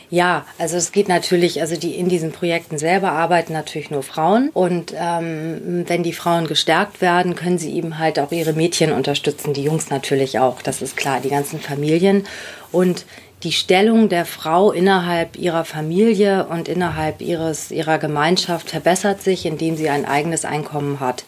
Ja, 0.10 0.46
also 0.58 0.77
es 0.77 0.94
geht 0.94 1.10
natürlich, 1.10 1.60
also 1.60 1.75
die 1.75 1.96
in 1.96 2.08
diesen 2.08 2.32
Projekten 2.32 2.77
selber 2.77 3.12
arbeiten 3.12 3.51
natürlich 3.51 3.91
nur 3.91 4.03
Frauen 4.03 4.50
und 4.53 4.94
ähm, 4.98 5.84
wenn 5.86 6.01
die 6.01 6.13
Frauen 6.13 6.48
gestärkt 6.48 7.01
werden, 7.01 7.36
können 7.36 7.58
sie 7.58 7.74
eben 7.74 8.00
halt 8.00 8.17
auch 8.17 8.32
ihre 8.32 8.53
Mädchen 8.53 8.94
unterstützen, 8.94 9.53
die 9.53 9.63
Jungs 9.63 9.89
natürlich 9.89 10.39
auch, 10.39 10.62
das 10.62 10.82
ist 10.82 10.96
klar, 10.96 11.20
die 11.20 11.29
ganzen 11.29 11.60
Familien 11.60 12.25
und 12.72 13.06
die 13.44 13.51
Stellung 13.51 14.10
der 14.10 14.25
Frau 14.25 14.72
innerhalb 14.72 15.38
ihrer 15.38 15.63
Familie 15.63 16.48
und 16.48 16.67
innerhalb 16.67 17.22
ihres, 17.22 17.72
ihrer 17.72 18.00
Gemeinschaft 18.00 18.70
verbessert 18.70 19.22
sich, 19.22 19.46
indem 19.46 19.77
sie 19.77 19.89
ein 19.89 20.06
eigenes 20.06 20.44
Einkommen 20.44 21.00
hat. 21.00 21.24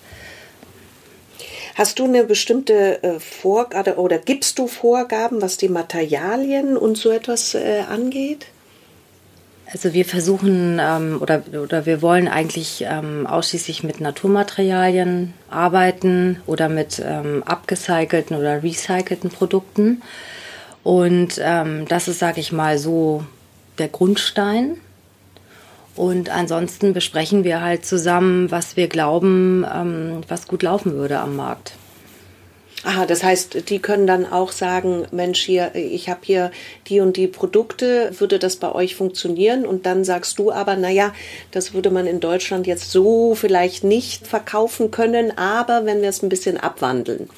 Hast 1.75 1.99
du 1.99 2.05
eine 2.05 2.25
bestimmte 2.25 3.01
äh, 3.03 3.19
Vorgabe 3.19 3.95
oder 3.97 4.17
gibst 4.17 4.59
du 4.59 4.67
Vorgaben, 4.67 5.41
was 5.41 5.57
die 5.57 5.69
Materialien 5.69 6.75
und 6.75 6.97
so 6.97 7.09
etwas 7.09 7.53
äh, 7.53 7.83
angeht? 7.89 8.47
Also 9.71 9.93
wir 9.93 10.03
versuchen 10.03 10.79
ähm, 10.81 11.19
oder, 11.21 11.43
oder 11.63 11.85
wir 11.85 12.01
wollen 12.01 12.27
eigentlich 12.27 12.85
ähm, 12.89 13.27
ausschließlich 13.27 13.83
mit 13.83 14.01
Naturmaterialien 14.01 15.35
arbeiten 15.49 16.41
oder 16.47 16.69
mit 16.69 17.01
ähm, 17.05 17.43
abgecycelten 17.43 18.35
oder 18.35 18.63
recycelten 18.63 19.29
Produkten. 19.29 20.01
Und 20.83 21.39
ähm, 21.41 21.87
das 21.87 22.07
ist, 22.07 22.19
sage 22.19 22.39
ich 22.39 22.51
mal, 22.51 22.77
so 22.77 23.23
der 23.77 23.87
Grundstein. 23.87 24.77
Und 25.95 26.29
ansonsten 26.29 26.93
besprechen 26.93 27.43
wir 27.43 27.61
halt 27.61 27.85
zusammen, 27.85 28.51
was 28.51 28.77
wir 28.77 28.87
glauben, 28.87 29.65
ähm, 29.69 30.21
was 30.27 30.47
gut 30.47 30.63
laufen 30.63 30.93
würde 30.93 31.19
am 31.19 31.35
Markt. 31.35 31.73
Aha, 32.85 33.05
das 33.05 33.23
heißt, 33.23 33.69
die 33.69 33.79
können 33.79 34.07
dann 34.07 34.25
auch 34.25 34.53
sagen, 34.53 35.05
Mensch, 35.11 35.41
hier, 35.41 35.75
ich 35.75 36.07
habe 36.07 36.21
hier 36.23 36.51
die 36.87 37.01
und 37.01 37.17
die 37.17 37.27
Produkte, 37.27 38.11
würde 38.19 38.39
das 38.39 38.55
bei 38.55 38.71
euch 38.71 38.95
funktionieren? 38.95 39.65
Und 39.65 39.85
dann 39.85 40.05
sagst 40.05 40.39
du 40.39 40.49
aber, 40.49 40.77
naja, 40.77 41.13
das 41.51 41.73
würde 41.73 41.91
man 41.91 42.07
in 42.07 42.21
Deutschland 42.21 42.67
jetzt 42.67 42.91
so 42.91 43.35
vielleicht 43.35 43.83
nicht 43.83 44.25
verkaufen 44.25 44.91
können, 44.91 45.37
aber 45.37 45.85
wenn 45.85 46.01
wir 46.01 46.07
es 46.07 46.23
ein 46.23 46.29
bisschen 46.29 46.57
abwandeln. 46.57 47.29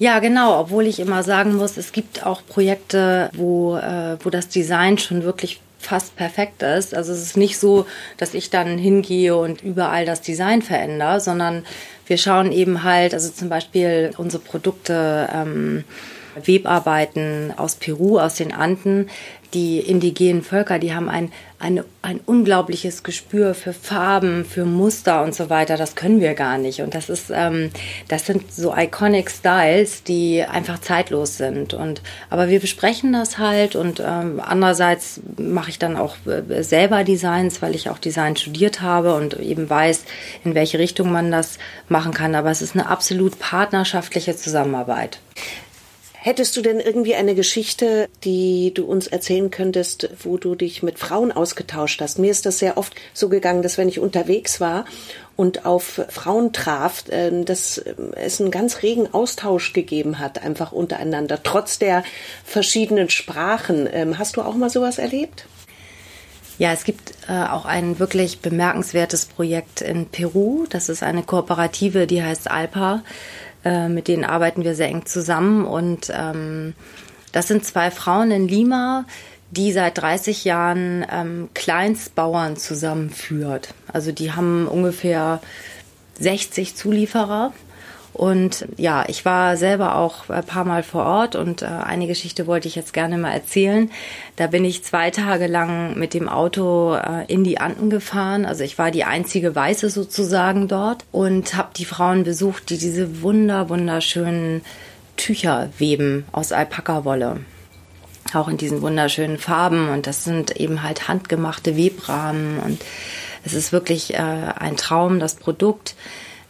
Ja, 0.00 0.18
genau, 0.18 0.58
obwohl 0.58 0.86
ich 0.86 0.98
immer 0.98 1.22
sagen 1.22 1.56
muss, 1.56 1.76
es 1.76 1.92
gibt 1.92 2.24
auch 2.24 2.40
Projekte, 2.46 3.28
wo, 3.34 3.76
äh, 3.76 4.16
wo 4.24 4.30
das 4.30 4.48
Design 4.48 4.96
schon 4.96 5.24
wirklich 5.24 5.60
fast 5.78 6.16
perfekt 6.16 6.62
ist. 6.62 6.94
Also 6.94 7.12
es 7.12 7.20
ist 7.20 7.36
nicht 7.36 7.58
so, 7.58 7.84
dass 8.16 8.32
ich 8.32 8.48
dann 8.48 8.78
hingehe 8.78 9.36
und 9.36 9.60
überall 9.60 10.06
das 10.06 10.22
Design 10.22 10.62
verändere, 10.62 11.20
sondern 11.20 11.66
wir 12.06 12.16
schauen 12.16 12.50
eben 12.50 12.82
halt, 12.82 13.12
also 13.12 13.28
zum 13.28 13.50
Beispiel 13.50 14.12
unsere 14.16 14.42
Produkte, 14.42 15.28
ähm, 15.34 15.84
Webarbeiten 16.42 17.52
aus 17.56 17.74
Peru, 17.76 18.18
aus 18.18 18.36
den 18.36 18.52
Anden, 18.52 19.08
die 19.54 19.80
indigenen 19.80 20.42
Völker, 20.42 20.78
die 20.78 20.94
haben 20.94 21.08
ein, 21.08 21.32
ein, 21.58 21.82
ein 22.02 22.20
unglaubliches 22.24 23.02
Gespür 23.02 23.54
für 23.54 23.72
Farben, 23.72 24.44
für 24.44 24.64
Muster 24.64 25.22
und 25.22 25.34
so 25.34 25.50
weiter. 25.50 25.76
Das 25.76 25.96
können 25.96 26.20
wir 26.20 26.34
gar 26.34 26.56
nicht. 26.56 26.80
Und 26.80 26.94
das 26.94 27.08
ist, 27.08 27.30
ähm, 27.34 27.70
das 28.08 28.26
sind 28.26 28.52
so 28.52 28.74
iconic 28.76 29.30
Styles, 29.30 30.04
die 30.04 30.44
einfach 30.44 30.80
zeitlos 30.80 31.36
sind. 31.36 31.74
Und 31.74 32.00
aber 32.30 32.48
wir 32.48 32.60
besprechen 32.60 33.12
das 33.12 33.38
halt 33.38 33.74
und 33.74 34.00
ähm, 34.00 34.40
andererseits 34.44 35.20
mache 35.36 35.70
ich 35.70 35.78
dann 35.78 35.96
auch 35.96 36.14
äh, 36.26 36.62
selber 36.62 37.02
Designs, 37.02 37.60
weil 37.60 37.74
ich 37.74 37.90
auch 37.90 37.98
Design 37.98 38.36
studiert 38.36 38.80
habe 38.80 39.14
und 39.14 39.38
eben 39.40 39.68
weiß, 39.68 40.04
in 40.44 40.54
welche 40.54 40.78
Richtung 40.78 41.10
man 41.10 41.30
das 41.30 41.58
machen 41.88 42.14
kann. 42.14 42.36
Aber 42.36 42.50
es 42.50 42.62
ist 42.62 42.76
eine 42.76 42.88
absolut 42.88 43.38
partnerschaftliche 43.40 44.36
Zusammenarbeit. 44.36 45.18
Hättest 46.22 46.54
du 46.54 46.60
denn 46.60 46.80
irgendwie 46.80 47.14
eine 47.14 47.34
Geschichte, 47.34 48.10
die 48.24 48.74
du 48.74 48.84
uns 48.84 49.06
erzählen 49.06 49.50
könntest, 49.50 50.10
wo 50.22 50.36
du 50.36 50.54
dich 50.54 50.82
mit 50.82 50.98
Frauen 50.98 51.32
ausgetauscht 51.32 52.02
hast? 52.02 52.18
Mir 52.18 52.30
ist 52.30 52.44
das 52.44 52.58
sehr 52.58 52.76
oft 52.76 52.94
so 53.14 53.30
gegangen, 53.30 53.62
dass 53.62 53.78
wenn 53.78 53.88
ich 53.88 54.00
unterwegs 54.00 54.60
war 54.60 54.84
und 55.36 55.64
auf 55.64 56.02
Frauen 56.10 56.52
traf, 56.52 57.04
ähm, 57.08 57.46
dass 57.46 57.82
es 58.16 58.38
einen 58.38 58.50
ganz 58.50 58.82
regen 58.82 59.08
Austausch 59.14 59.72
gegeben 59.72 60.18
hat, 60.18 60.42
einfach 60.42 60.72
untereinander, 60.72 61.42
trotz 61.42 61.78
der 61.78 62.04
verschiedenen 62.44 63.08
Sprachen. 63.08 63.88
Ähm, 63.90 64.18
hast 64.18 64.36
du 64.36 64.42
auch 64.42 64.56
mal 64.56 64.68
sowas 64.68 64.98
erlebt? 64.98 65.46
Ja, 66.58 66.74
es 66.74 66.84
gibt 66.84 67.14
äh, 67.26 67.44
auch 67.44 67.64
ein 67.64 67.98
wirklich 67.98 68.40
bemerkenswertes 68.40 69.24
Projekt 69.24 69.80
in 69.80 70.04
Peru. 70.04 70.66
Das 70.68 70.90
ist 70.90 71.02
eine 71.02 71.22
Kooperative, 71.22 72.06
die 72.06 72.22
heißt 72.22 72.50
Alpa. 72.50 73.02
Äh, 73.64 73.88
mit 73.88 74.08
denen 74.08 74.24
arbeiten 74.24 74.64
wir 74.64 74.74
sehr 74.74 74.88
eng 74.88 75.06
zusammen. 75.06 75.64
Und 75.64 76.12
ähm, 76.14 76.74
das 77.32 77.48
sind 77.48 77.64
zwei 77.64 77.90
Frauen 77.90 78.30
in 78.30 78.48
Lima, 78.48 79.04
die 79.50 79.72
seit 79.72 79.98
30 79.98 80.44
Jahren 80.44 81.04
ähm, 81.10 81.48
Kleinstbauern 81.54 82.56
zusammenführt. 82.56 83.74
Also 83.92 84.12
die 84.12 84.32
haben 84.32 84.66
ungefähr 84.66 85.40
60 86.18 86.76
Zulieferer 86.76 87.52
und 88.12 88.66
ja, 88.76 89.04
ich 89.08 89.24
war 89.24 89.56
selber 89.56 89.96
auch 89.96 90.28
ein 90.28 90.44
paar 90.44 90.64
Mal 90.64 90.82
vor 90.82 91.04
Ort 91.04 91.36
und 91.36 91.62
äh, 91.62 91.66
eine 91.66 92.06
Geschichte 92.06 92.46
wollte 92.46 92.66
ich 92.66 92.74
jetzt 92.74 92.92
gerne 92.92 93.16
mal 93.18 93.32
erzählen. 93.32 93.90
Da 94.36 94.48
bin 94.48 94.64
ich 94.64 94.84
zwei 94.84 95.10
Tage 95.10 95.46
lang 95.46 95.96
mit 95.98 96.12
dem 96.12 96.28
Auto 96.28 96.94
äh, 96.94 97.24
in 97.28 97.44
die 97.44 97.60
Anden 97.60 97.88
gefahren. 97.88 98.46
Also 98.46 98.64
ich 98.64 98.78
war 98.78 98.90
die 98.90 99.04
einzige 99.04 99.54
Weiße 99.54 99.90
sozusagen 99.90 100.66
dort 100.66 101.04
und 101.12 101.54
habe 101.54 101.70
die 101.76 101.84
Frauen 101.84 102.24
besucht, 102.24 102.70
die 102.70 102.78
diese 102.78 103.22
wunder, 103.22 103.68
wunderschönen 103.68 104.62
Tücher 105.16 105.70
weben 105.78 106.24
aus 106.32 106.50
Alpaka-Wolle. 106.50 107.40
Auch 108.34 108.48
in 108.48 108.56
diesen 108.56 108.82
wunderschönen 108.82 109.38
Farben 109.38 109.88
und 109.88 110.06
das 110.06 110.24
sind 110.24 110.56
eben 110.56 110.82
halt 110.82 111.08
handgemachte 111.08 111.76
Webrahmen 111.76 112.58
und 112.58 112.80
es 113.44 113.54
ist 113.54 113.72
wirklich 113.72 114.14
äh, 114.14 114.18
ein 114.18 114.76
Traum, 114.76 115.20
das 115.20 115.36
Produkt. 115.36 115.94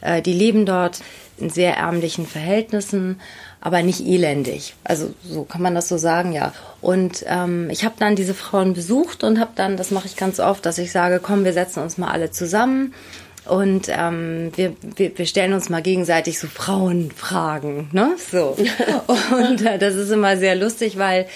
Äh, 0.00 0.22
die 0.22 0.32
leben 0.32 0.66
dort 0.66 1.00
in 1.40 1.50
sehr 1.50 1.76
ärmlichen 1.76 2.26
Verhältnissen, 2.26 3.20
aber 3.60 3.82
nicht 3.82 4.00
elendig. 4.00 4.74
Also 4.84 5.12
so 5.22 5.44
kann 5.44 5.62
man 5.62 5.74
das 5.74 5.88
so 5.88 5.98
sagen, 5.98 6.32
ja. 6.32 6.52
Und 6.80 7.24
ähm, 7.26 7.68
ich 7.70 7.84
habe 7.84 7.94
dann 7.98 8.16
diese 8.16 8.34
Frauen 8.34 8.74
besucht 8.74 9.24
und 9.24 9.38
habe 9.38 9.52
dann, 9.54 9.76
das 9.76 9.90
mache 9.90 10.06
ich 10.06 10.16
ganz 10.16 10.40
oft, 10.40 10.64
dass 10.64 10.78
ich 10.78 10.92
sage, 10.92 11.20
komm, 11.22 11.44
wir 11.44 11.52
setzen 11.52 11.82
uns 11.82 11.98
mal 11.98 12.10
alle 12.10 12.30
zusammen 12.30 12.94
und 13.46 13.88
ähm, 13.88 14.52
wir, 14.54 14.76
wir, 14.96 15.16
wir 15.16 15.26
stellen 15.26 15.54
uns 15.54 15.70
mal 15.70 15.82
gegenseitig 15.82 16.38
so 16.38 16.46
Frauenfragen, 16.46 17.88
ne? 17.92 18.14
So. 18.30 18.56
Und 19.32 19.66
äh, 19.66 19.78
das 19.78 19.94
ist 19.94 20.10
immer 20.10 20.36
sehr 20.36 20.54
lustig, 20.54 20.98
weil 20.98 21.26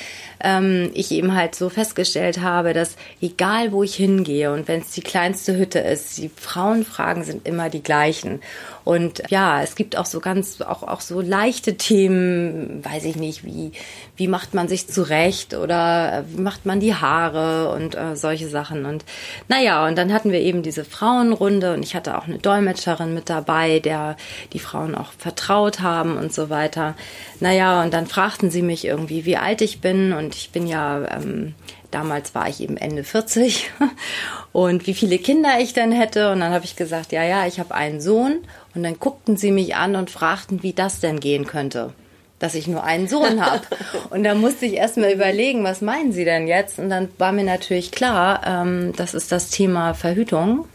ähm, 0.40 0.90
ich 0.94 1.10
eben 1.10 1.34
halt 1.34 1.54
so 1.54 1.70
festgestellt 1.70 2.40
habe, 2.40 2.72
dass 2.74 2.96
egal 3.20 3.72
wo 3.72 3.82
ich 3.82 3.94
hingehe 3.96 4.52
und 4.52 4.68
wenn 4.68 4.80
es 4.80 4.90
die 4.90 5.00
kleinste 5.00 5.56
Hütte 5.56 5.78
ist, 5.78 6.18
die 6.18 6.30
Frauenfragen 6.36 7.24
sind 7.24 7.48
immer 7.48 7.70
die 7.70 7.82
gleichen. 7.82 8.42
Und 8.84 9.22
ja, 9.30 9.62
es 9.62 9.76
gibt 9.76 9.96
auch 9.96 10.04
so 10.04 10.20
ganz, 10.20 10.60
auch, 10.60 10.82
auch 10.82 11.00
so 11.00 11.22
leichte 11.22 11.76
Themen, 11.76 12.84
weiß 12.84 13.04
ich 13.04 13.16
nicht, 13.16 13.42
wie, 13.44 13.72
wie 14.16 14.28
macht 14.28 14.52
man 14.52 14.68
sich 14.68 14.88
zurecht 14.88 15.54
oder 15.54 16.18
äh, 16.18 16.22
wie 16.28 16.42
macht 16.42 16.66
man 16.66 16.80
die 16.80 16.94
Haare 16.94 17.70
und 17.70 17.94
äh, 17.94 18.14
solche 18.14 18.48
Sachen. 18.48 18.84
Und 18.84 19.04
naja, 19.48 19.86
und 19.86 19.96
dann 19.96 20.12
hatten 20.12 20.32
wir 20.32 20.40
eben 20.40 20.62
diese 20.62 20.84
Frauenrunde 20.84 21.72
und 21.72 21.82
ich 21.82 21.96
hatte 21.96 22.18
auch 22.18 22.26
eine 22.26 22.38
Dolmetscherin 22.38 23.14
mit 23.14 23.30
dabei, 23.30 23.80
der 23.80 24.16
die 24.52 24.58
Frauen 24.58 24.94
auch 24.94 25.12
vertraut 25.16 25.80
haben 25.80 26.18
und 26.18 26.34
so 26.34 26.50
weiter. 26.50 26.94
Naja, 27.40 27.82
und 27.82 27.94
dann 27.94 28.06
fragten 28.06 28.50
sie 28.50 28.62
mich 28.62 28.84
irgendwie, 28.84 29.24
wie 29.24 29.38
alt 29.38 29.62
ich 29.62 29.80
bin 29.80 30.12
und 30.12 30.34
ich 30.34 30.50
bin 30.50 30.66
ja 30.66 31.06
ähm, 31.10 31.54
damals 31.94 32.34
war 32.34 32.48
ich 32.48 32.60
eben 32.60 32.76
Ende 32.76 33.04
40 33.04 33.70
und 34.52 34.86
wie 34.86 34.94
viele 34.94 35.18
Kinder 35.18 35.60
ich 35.60 35.72
denn 35.72 35.92
hätte. 35.92 36.32
Und 36.32 36.40
dann 36.40 36.52
habe 36.52 36.64
ich 36.64 36.76
gesagt, 36.76 37.12
ja, 37.12 37.22
ja, 37.22 37.46
ich 37.46 37.60
habe 37.60 37.74
einen 37.74 38.00
Sohn. 38.00 38.40
Und 38.74 38.82
dann 38.82 38.98
guckten 38.98 39.36
sie 39.36 39.52
mich 39.52 39.76
an 39.76 39.94
und 39.96 40.10
fragten, 40.10 40.62
wie 40.62 40.72
das 40.72 41.00
denn 41.00 41.20
gehen 41.20 41.46
könnte 41.46 41.92
dass 42.40 42.54
ich 42.54 42.66
nur 42.66 42.84
einen 42.84 43.08
Sohn 43.08 43.42
habe. 43.42 43.62
Und 44.10 44.22
da 44.24 44.34
musste 44.34 44.66
ich 44.66 44.74
erst 44.74 44.98
mal 44.98 45.10
überlegen, 45.10 45.64
was 45.64 45.80
meinen 45.80 46.12
Sie 46.12 46.26
denn 46.26 46.46
jetzt? 46.46 46.78
Und 46.78 46.90
dann 46.90 47.08
war 47.16 47.32
mir 47.32 47.44
natürlich 47.44 47.90
klar, 47.90 48.42
ähm, 48.44 48.92
das 48.96 49.14
ist 49.14 49.32
das 49.32 49.48
Thema 49.48 49.94
Verhütung. 49.94 50.66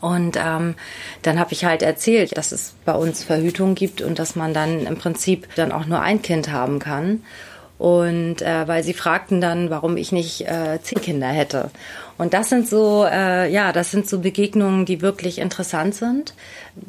Und 0.00 0.36
ähm, 0.36 0.74
dann 1.22 1.38
habe 1.38 1.52
ich 1.52 1.64
halt 1.64 1.82
erzählt, 1.82 2.36
dass 2.36 2.50
es 2.50 2.74
bei 2.84 2.94
uns 2.94 3.22
Verhütung 3.22 3.76
gibt 3.76 4.02
und 4.02 4.18
dass 4.18 4.34
man 4.34 4.52
dann 4.52 4.86
im 4.86 4.96
Prinzip 4.96 5.46
dann 5.54 5.70
auch 5.70 5.86
nur 5.86 6.00
ein 6.00 6.20
Kind 6.20 6.50
haben 6.50 6.80
kann. 6.80 7.22
Und 7.80 8.42
äh, 8.42 8.68
weil 8.68 8.84
sie 8.84 8.92
fragten 8.92 9.40
dann, 9.40 9.70
warum 9.70 9.96
ich 9.96 10.12
nicht 10.12 10.42
äh, 10.42 10.78
zehn 10.82 11.00
Kinder 11.00 11.28
hätte. 11.28 11.70
Und 12.18 12.34
das 12.34 12.50
sind 12.50 12.68
so, 12.68 13.06
äh, 13.10 13.50
ja, 13.50 13.72
das 13.72 13.90
sind 13.90 14.06
so 14.06 14.18
Begegnungen, 14.18 14.84
die 14.84 15.00
wirklich 15.00 15.38
interessant 15.38 15.94
sind, 15.94 16.34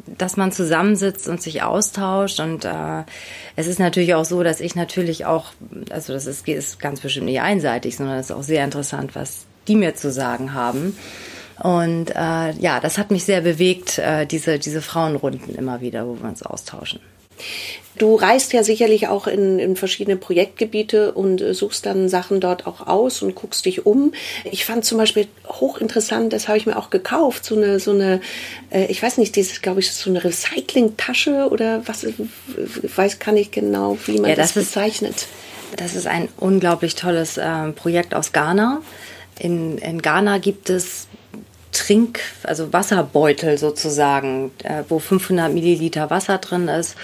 dass 0.06 0.36
man 0.36 0.52
zusammensitzt 0.52 1.30
und 1.30 1.42
sich 1.42 1.64
austauscht. 1.64 2.42
Und 2.42 2.66
äh, 2.66 3.04
es 3.56 3.68
ist 3.68 3.80
natürlich 3.80 4.16
auch 4.16 4.26
so, 4.26 4.44
dass 4.44 4.60
ich 4.60 4.76
natürlich 4.76 5.24
auch, 5.24 5.54
also 5.92 6.12
das 6.12 6.26
ist, 6.26 6.46
ist 6.46 6.82
ganz 6.82 7.00
bestimmt 7.00 7.28
nicht 7.28 7.40
einseitig, 7.40 7.96
sondern 7.96 8.18
es 8.18 8.26
ist 8.26 8.36
auch 8.36 8.44
sehr 8.44 8.66
interessant, 8.66 9.16
was 9.16 9.46
die 9.70 9.78
mir 9.78 9.96
zu 9.96 10.12
sagen 10.12 10.54
haben. 10.54 10.98
Und 11.64 12.10
äh, 12.10 12.52
ja, 12.60 12.82
das 12.82 12.98
hat 12.98 13.12
mich 13.12 13.24
sehr 13.24 13.40
bewegt, 13.40 13.98
äh, 13.98 14.26
diese, 14.26 14.60
diese 14.60 14.82
Frauenrunden 14.82 15.56
immer 15.56 15.80
wieder, 15.80 16.06
wo 16.06 16.16
wir 16.16 16.28
uns 16.28 16.44
austauschen. 16.44 17.00
Du 17.98 18.16
reist 18.16 18.54
ja 18.54 18.64
sicherlich 18.64 19.10
auch 19.10 19.28
in, 19.28 19.60
in 19.60 19.76
verschiedene 19.76 20.16
Projektgebiete 20.16 21.12
und 21.12 21.42
äh, 21.42 21.54
suchst 21.54 21.86
dann 21.86 22.08
Sachen 22.08 22.40
dort 22.40 22.66
auch 22.66 22.88
aus 22.88 23.22
und 23.22 23.36
guckst 23.36 23.66
dich 23.66 23.86
um. 23.86 24.14
Ich 24.50 24.66
fand 24.66 24.86
zum 24.86 24.98
Beispiel 24.98 25.28
hochinteressant, 25.48 26.32
das 26.32 26.48
habe 26.48 26.58
ich 26.58 26.66
mir 26.66 26.78
auch 26.78 26.90
gekauft, 26.90 27.44
so 27.44 27.56
eine, 27.56 27.80
so 27.80 27.92
eine, 27.92 28.22
äh, 28.72 28.86
ich 28.86 29.04
weiß 29.04 29.18
nicht, 29.18 29.36
dieses, 29.36 29.62
glaube 29.62 29.82
ich, 29.82 29.92
so 29.92 30.10
eine 30.10 30.24
Recycling-Tasche 30.24 31.50
oder 31.52 31.86
was, 31.86 32.08
weiß 32.96 33.20
kann 33.20 33.36
ich 33.36 33.52
genau, 33.52 33.98
wie 34.06 34.20
man 34.20 34.30
ja, 34.30 34.36
das, 34.36 34.54
das 34.54 34.66
bezeichnet. 34.66 35.16
Ist, 35.16 35.28
das 35.78 35.96
ist 35.96 36.08
ein 36.08 36.30
unglaublich 36.38 36.96
tolles 36.96 37.38
äh, 37.38 37.72
Projekt 37.76 38.14
aus 38.14 38.32
Ghana. 38.32 38.82
In, 39.38 39.78
in 39.78 40.02
Ghana 40.02 40.38
gibt 40.38 40.70
es 40.70 41.08
Trink, 41.72 42.20
also 42.44 42.74
Wasserbeutel 42.74 43.58
sozusagen, 43.58 44.52
äh, 44.64 44.84
wo 44.90 45.00
500 45.00 45.54
Milliliter 45.54 46.10
Wasser 46.10 46.38
drin 46.38 46.68
ist. 46.68 46.96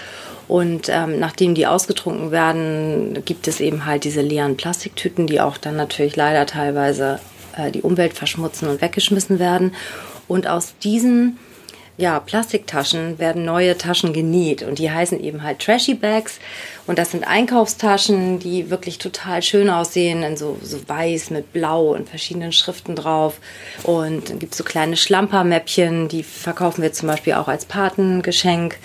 Und 0.48 0.88
ähm, 0.88 1.20
nachdem 1.20 1.54
die 1.54 1.66
ausgetrunken 1.66 2.30
werden, 2.30 3.22
gibt 3.24 3.46
es 3.46 3.60
eben 3.60 3.84
halt 3.84 4.04
diese 4.04 4.22
leeren 4.22 4.56
Plastiktüten, 4.56 5.26
die 5.26 5.40
auch 5.40 5.58
dann 5.58 5.76
natürlich 5.76 6.16
leider 6.16 6.46
teilweise 6.46 7.20
äh, 7.56 7.70
die 7.70 7.82
Umwelt 7.82 8.14
verschmutzen 8.14 8.68
und 8.68 8.80
weggeschmissen 8.80 9.38
werden. 9.38 9.74
Und 10.26 10.46
aus 10.46 10.74
diesen 10.82 11.38
ja, 11.98 12.20
Plastiktaschen 12.20 13.18
werden 13.18 13.44
neue 13.44 13.76
Taschen 13.76 14.12
genäht. 14.12 14.62
Und 14.62 14.78
die 14.78 14.90
heißen 14.90 15.22
eben 15.22 15.42
halt 15.42 15.58
Trashy 15.58 15.94
Bags. 15.94 16.38
Und 16.86 16.96
das 16.96 17.10
sind 17.10 17.26
Einkaufstaschen, 17.26 18.38
die 18.38 18.70
wirklich 18.70 18.98
total 18.98 19.42
schön 19.42 19.68
aussehen, 19.68 20.22
in 20.22 20.36
so, 20.36 20.56
so 20.62 20.78
weiß 20.88 21.30
mit 21.30 21.52
blau 21.52 21.94
und 21.94 22.08
verschiedenen 22.08 22.52
Schriften 22.52 22.94
drauf. 22.94 23.40
Und 23.82 24.30
dann 24.30 24.38
gibt 24.38 24.52
es 24.52 24.58
so 24.58 24.64
kleine 24.64 24.96
Schlampermäppchen, 24.96 26.08
die 26.08 26.22
verkaufen 26.22 26.82
wir 26.82 26.92
zum 26.92 27.08
Beispiel 27.08 27.34
auch 27.34 27.48
als 27.48 27.64
Patengeschenk 27.64 28.78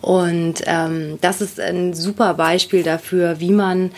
und 0.00 0.62
ähm, 0.66 1.18
das 1.20 1.40
ist 1.40 1.58
ein 1.60 1.94
super 1.94 2.34
Beispiel 2.34 2.82
dafür, 2.82 3.40
wie 3.40 3.52
man 3.52 3.90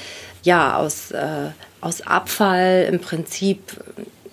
ja 0.42 0.76
aus, 0.76 1.10
äh, 1.10 1.50
aus 1.80 2.00
Abfall 2.02 2.86
im 2.90 3.00
Prinzip 3.00 3.60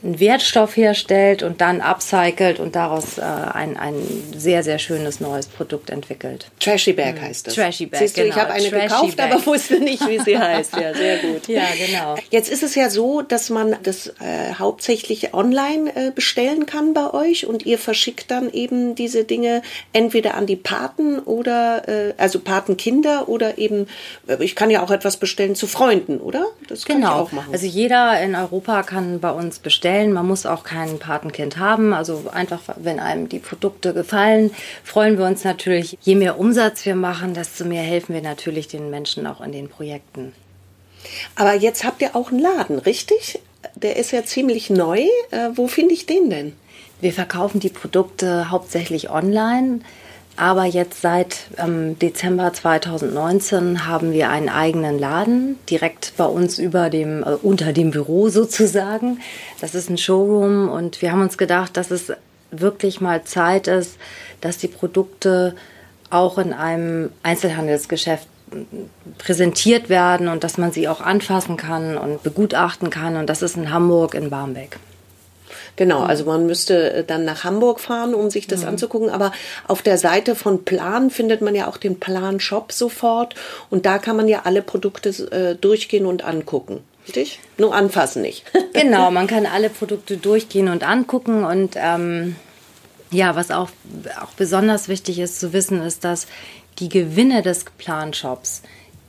einen 0.03 0.19
Wertstoff 0.19 0.77
herstellt 0.77 1.41
und 1.41 1.59
dann 1.59 1.81
upcycelt 1.81 2.59
und 2.59 2.75
daraus 2.75 3.17
äh, 3.17 3.21
ein, 3.21 3.77
ein 3.77 3.95
sehr, 4.35 4.61
sehr 4.63 4.77
schönes 4.77 5.19
neues 5.19 5.47
Produkt 5.47 5.89
entwickelt. 5.89 6.51
Trashy 6.59 6.93
Bag 6.93 7.15
mhm. 7.15 7.21
heißt 7.21 7.47
das. 7.47 7.55
Trashy 7.55 7.87
Bag, 7.87 7.99
Siehst 8.01 8.15
du, 8.15 8.21
genau. 8.21 8.35
ich 8.35 8.41
habe 8.41 8.53
eine 8.53 8.69
Trashy 8.69 8.87
gekauft, 8.87 9.17
Bag. 9.17 9.33
aber 9.33 9.45
wusste 9.47 9.79
nicht, 9.79 10.07
wie 10.07 10.19
sie 10.19 10.37
heißt. 10.39 10.75
Ja, 10.75 10.93
sehr 10.93 11.17
gut. 11.17 11.47
Ja, 11.47 11.63
genau. 11.83 12.15
Jetzt 12.29 12.49
ist 12.49 12.61
es 12.61 12.75
ja 12.75 12.91
so, 12.91 13.23
dass 13.23 13.49
man 13.49 13.75
das 13.81 14.07
äh, 14.07 14.53
hauptsächlich 14.59 15.33
online 15.33 15.95
äh, 15.95 16.11
bestellen 16.11 16.67
kann 16.67 16.93
bei 16.93 17.11
euch 17.11 17.47
und 17.47 17.65
ihr 17.65 17.79
verschickt 17.79 18.29
dann 18.29 18.51
eben 18.53 18.93
diese 18.93 19.23
Dinge 19.23 19.63
entweder 19.93 20.35
an 20.35 20.45
die 20.45 20.57
Paten 20.57 21.17
oder, 21.19 21.87
äh, 21.87 22.13
also 22.17 22.39
Patenkinder 22.39 23.27
oder 23.29 23.57
eben, 23.57 23.87
äh, 24.27 24.43
ich 24.43 24.55
kann 24.55 24.69
ja 24.69 24.83
auch 24.83 24.91
etwas 24.91 25.17
bestellen 25.17 25.55
zu 25.55 25.65
Freunden, 25.65 26.19
oder? 26.19 26.45
Das 26.67 26.85
kann 26.85 26.97
Genau. 26.97 27.07
ich 27.07 27.21
auch 27.21 27.31
machen. 27.31 27.49
Also 27.51 27.65
jeder 27.65 28.21
in 28.21 28.35
Europa 28.35 28.83
kann 28.83 29.19
bei 29.19 29.31
uns 29.31 29.57
bestellen. 29.57 29.86
Man 30.13 30.27
muss 30.27 30.45
auch 30.45 30.63
kein 30.63 30.99
Patenkind 30.99 31.57
haben. 31.57 31.93
Also 31.93 32.25
einfach, 32.31 32.61
wenn 32.75 32.99
einem 32.99 33.29
die 33.29 33.39
Produkte 33.39 33.93
gefallen, 33.93 34.51
freuen 34.83 35.17
wir 35.17 35.25
uns 35.25 35.43
natürlich. 35.43 35.97
Je 36.01 36.15
mehr 36.15 36.39
Umsatz 36.39 36.85
wir 36.85 36.95
machen, 36.95 37.33
desto 37.33 37.65
mehr 37.65 37.83
helfen 37.83 38.13
wir 38.13 38.21
natürlich 38.21 38.67
den 38.67 38.89
Menschen 38.89 39.25
auch 39.27 39.41
in 39.41 39.51
den 39.51 39.69
Projekten. 39.69 40.33
aber 41.35 41.53
jetzt 41.53 41.83
habt 41.83 42.01
ihr 42.01 42.15
auch 42.15 42.31
einen 42.31 42.39
Laden, 42.39 42.79
richtig? 42.79 43.39
Der 43.75 43.95
ist 43.97 44.11
ja 44.11 44.23
ziemlich 44.23 44.69
neu. 44.69 45.01
Äh, 45.31 45.49
wo 45.55 45.67
finde 45.67 45.93
ich 45.93 46.05
den 46.05 46.29
denn? 46.29 46.53
Wir 46.99 47.13
verkaufen 47.13 47.59
die 47.59 47.69
Produkte 47.69 48.49
hauptsächlich 48.49 49.09
online. 49.09 49.81
Aber 50.37 50.65
jetzt 50.65 51.01
seit 51.01 51.47
ähm, 51.57 51.97
Dezember 51.97 52.53
2019 52.53 53.87
haben 53.87 54.11
wir 54.11 54.29
einen 54.29 54.49
eigenen 54.49 54.99
Laden 54.99 55.57
direkt 55.67 56.13
bei 56.15 56.25
uns 56.25 56.59
über 56.59 56.91
dem, 56.91 57.23
äh, 57.23 57.31
unter 57.41 57.73
dem 57.73 57.89
Büro 57.89 58.29
sozusagen. 58.29 59.19
Das 59.59 59.73
ist 59.73 59.89
ein 59.89 59.97
Showroom 59.97 60.69
und 60.69 61.01
wir 61.01 61.11
haben 61.11 61.21
uns 61.21 61.37
gedacht, 61.37 61.75
dass 61.75 61.89
es 61.89 62.13
wirklich 62.51 63.01
mal 63.01 63.23
Zeit 63.23 63.67
ist, 63.67 63.97
dass 64.39 64.57
die 64.57 64.67
Produkte 64.67 65.55
auch 66.11 66.37
in 66.37 66.53
einem 66.53 67.09
Einzelhandelsgeschäft 67.23 68.27
präsentiert 69.17 69.89
werden 69.89 70.27
und 70.27 70.43
dass 70.43 70.57
man 70.57 70.71
sie 70.71 70.87
auch 70.87 71.01
anfassen 71.01 71.57
kann 71.57 71.97
und 71.97 72.23
begutachten 72.23 72.89
kann. 72.89 73.17
Und 73.17 73.27
das 73.27 73.41
ist 73.41 73.57
in 73.57 73.71
Hamburg 73.71 74.13
in 74.13 74.29
Barmbek. 74.29 74.77
Genau, 75.77 76.01
also 76.01 76.25
man 76.25 76.45
müsste 76.47 76.91
äh, 76.91 77.03
dann 77.05 77.23
nach 77.23 77.45
Hamburg 77.45 77.79
fahren, 77.79 78.13
um 78.13 78.29
sich 78.29 78.47
das 78.47 78.65
anzugucken. 78.65 79.09
Aber 79.09 79.31
auf 79.67 79.81
der 79.81 79.97
Seite 79.97 80.35
von 80.35 80.65
Plan 80.65 81.09
findet 81.09 81.41
man 81.41 81.55
ja 81.55 81.67
auch 81.67 81.77
den 81.77 81.99
Plan-Shop 81.99 82.71
sofort. 82.71 83.35
Und 83.69 83.85
da 83.85 83.99
kann 83.99 84.17
man 84.17 84.27
ja 84.27 84.41
alle 84.43 84.61
Produkte 84.61 85.09
äh, 85.31 85.55
durchgehen 85.55 86.05
und 86.05 86.25
angucken. 86.25 86.81
Richtig? 87.07 87.39
Nur 87.57 87.73
anfassen 87.73 88.21
nicht. 88.21 88.43
Genau, 88.73 89.09
man 89.09 89.25
kann 89.25 89.47
alle 89.47 89.71
Produkte 89.71 90.17
durchgehen 90.17 90.67
und 90.67 90.87
angucken 90.87 91.43
und 91.43 91.75
ähm, 91.77 92.35
ja, 93.09 93.35
was 93.35 93.49
auch, 93.49 93.69
auch 94.21 94.31
besonders 94.37 94.87
wichtig 94.87 95.17
ist 95.17 95.39
zu 95.39 95.51
wissen, 95.51 95.81
ist, 95.81 96.03
dass 96.03 96.27
die 96.77 96.89
Gewinne 96.89 97.41
des 97.41 97.65
Planshops, 97.79 98.61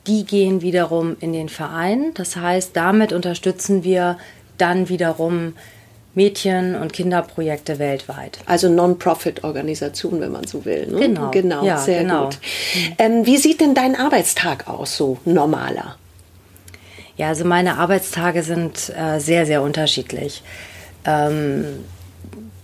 die 0.07 0.25
gehen 0.25 0.63
wiederum 0.63 1.19
in 1.21 1.35
den 1.35 1.51
Verein. 1.51 2.13
Das 2.15 2.37
heißt, 2.37 2.71
damit 2.75 3.13
unterstützen 3.13 3.85
wir 3.85 4.17
dann 4.57 4.89
wiederum 4.89 5.53
Mädchen- 6.19 6.75
und 6.75 6.93
Kinderprojekte 6.93 7.79
weltweit. 7.79 8.41
Also 8.47 8.69
Non-Profit-Organisation, 8.69 10.21
wenn 10.21 10.33
man 10.33 10.47
so 10.49 10.65
will. 10.65 10.89
Ne? 10.89 10.99
Genau. 10.99 11.31
Genau, 11.31 11.65
Ja, 11.65 11.79
sehr 11.79 12.01
genau. 12.03 12.25
gut. 12.25 12.39
Ähm, 12.99 13.25
wie 13.25 13.37
sieht 13.37 13.61
denn 13.61 13.75
dein 13.75 13.95
Arbeitstag 13.95 14.67
aus, 14.69 14.97
so 14.97 15.19
normaler? 15.25 15.97
Ja, 17.17 17.29
also 17.29 17.45
meine 17.45 17.79
Arbeitstage 17.79 18.43
sind 18.43 18.93
äh, 18.97 19.21
sehr, 19.21 19.47
sehr 19.47 19.63
unterschiedlich. 19.63 20.43
Ähm, 21.05 21.65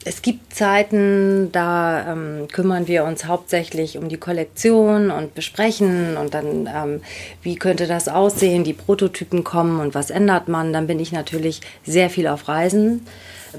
es 0.05 0.21
gibt 0.21 0.53
Zeiten, 0.55 1.51
da 1.51 2.13
ähm, 2.13 2.49
kümmern 2.53 2.87
wir 2.87 3.05
uns 3.05 3.25
hauptsächlich 3.25 3.97
um 3.97 4.09
die 4.09 4.19
Kollektion 4.19 5.11
und 5.11 5.35
besprechen 5.35 6.17
und 6.19 6.35
dann, 6.35 6.69
ähm, 6.73 7.01
wie 7.43 7.55
könnte 7.57 7.87
das 7.87 8.09
aussehen, 8.09 8.65
die 8.65 8.75
Prototypen 8.75 9.45
kommen 9.45 9.81
und 9.81 9.95
was 9.95 10.11
ändert 10.11 10.47
man. 10.49 10.73
Dann 10.75 10.87
bin 10.87 11.01
ich 11.01 11.11
natürlich 11.13 11.61
sehr 11.87 12.11
viel 12.11 12.27
auf 12.27 12.49
Reisen, 12.49 13.07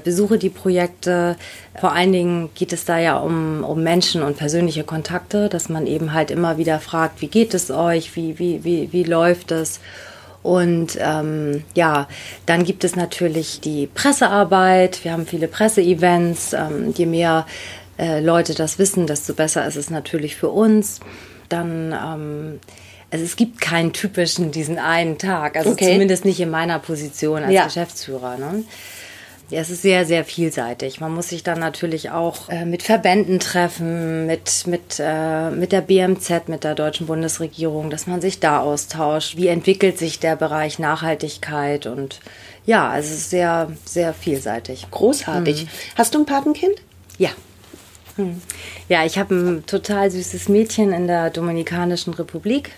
besuche 0.04 0.38
die 0.38 0.50
Projekte. 0.50 1.36
Vor 1.80 1.92
allen 1.92 2.12
Dingen 2.12 2.50
geht 2.54 2.72
es 2.72 2.84
da 2.84 2.98
ja 2.98 3.16
um, 3.18 3.64
um 3.64 3.82
Menschen 3.82 4.22
und 4.22 4.36
persönliche 4.36 4.84
Kontakte, 4.84 5.48
dass 5.48 5.68
man 5.68 5.86
eben 5.86 6.12
halt 6.12 6.30
immer 6.30 6.58
wieder 6.58 6.80
fragt, 6.80 7.20
wie 7.20 7.28
geht 7.28 7.54
es 7.54 7.70
euch, 7.70 8.16
wie, 8.16 8.38
wie, 8.38 8.64
wie, 8.64 8.92
wie 8.92 9.04
läuft 9.04 9.50
es. 9.52 9.80
Und 10.42 10.96
ähm, 11.00 11.64
ja, 11.74 12.06
dann 12.46 12.62
gibt 12.64 12.84
es 12.84 12.94
natürlich 12.94 13.60
die 13.60 13.88
Pressearbeit. 13.88 15.02
Wir 15.04 15.12
haben 15.12 15.26
viele 15.26 15.48
Presseevents. 15.48 16.52
Ähm, 16.52 16.92
je 16.96 17.06
mehr 17.06 17.46
äh, 17.98 18.20
Leute 18.20 18.54
das 18.54 18.78
wissen, 18.78 19.06
desto 19.08 19.34
besser 19.34 19.66
ist 19.66 19.74
es 19.76 19.90
natürlich 19.90 20.36
für 20.36 20.50
uns. 20.50 21.00
Dann, 21.48 21.92
ähm, 21.92 22.60
also 23.10 23.24
es 23.24 23.34
gibt 23.36 23.60
keinen 23.60 23.92
typischen 23.92 24.52
diesen 24.52 24.78
einen 24.78 25.18
Tag. 25.18 25.56
Also 25.56 25.70
Okay. 25.70 25.92
zumindest 25.92 26.24
nicht 26.24 26.38
in 26.38 26.50
meiner 26.50 26.78
Position 26.78 27.42
als 27.42 27.52
Ja. 27.52 27.64
Geschäftsführer. 27.64 28.36
Ne? 28.36 28.62
Ja, 29.48 29.60
es 29.60 29.70
ist 29.70 29.82
sehr, 29.82 30.04
sehr 30.04 30.24
vielseitig. 30.24 31.00
Man 31.00 31.14
muss 31.14 31.28
sich 31.28 31.44
dann 31.44 31.60
natürlich 31.60 32.10
auch 32.10 32.48
äh, 32.48 32.64
mit 32.64 32.82
Verbänden 32.82 33.38
treffen, 33.38 34.26
mit, 34.26 34.66
mit, 34.66 34.98
äh, 34.98 35.50
mit 35.50 35.70
der 35.70 35.82
BMZ, 35.82 36.48
mit 36.48 36.64
der 36.64 36.74
deutschen 36.74 37.06
Bundesregierung, 37.06 37.88
dass 37.88 38.08
man 38.08 38.20
sich 38.20 38.40
da 38.40 38.58
austauscht. 38.58 39.36
Wie 39.36 39.46
entwickelt 39.46 39.98
sich 39.98 40.18
der 40.18 40.34
Bereich 40.34 40.80
Nachhaltigkeit? 40.80 41.86
Und 41.86 42.20
ja, 42.64 42.88
also 42.88 43.08
es 43.08 43.18
ist 43.18 43.30
sehr, 43.30 43.70
sehr 43.84 44.12
vielseitig. 44.14 44.88
Großartig. 44.90 45.68
Hast 45.94 46.14
du 46.14 46.18
ein 46.18 46.26
Patenkind? 46.26 46.82
Ja. 47.16 47.30
Hm. 48.16 48.42
Ja, 48.88 49.04
ich 49.04 49.16
habe 49.16 49.34
ein 49.34 49.66
total 49.66 50.10
süßes 50.10 50.48
Mädchen 50.48 50.92
in 50.92 51.06
der 51.06 51.30
Dominikanischen 51.30 52.14
Republik. 52.14 52.72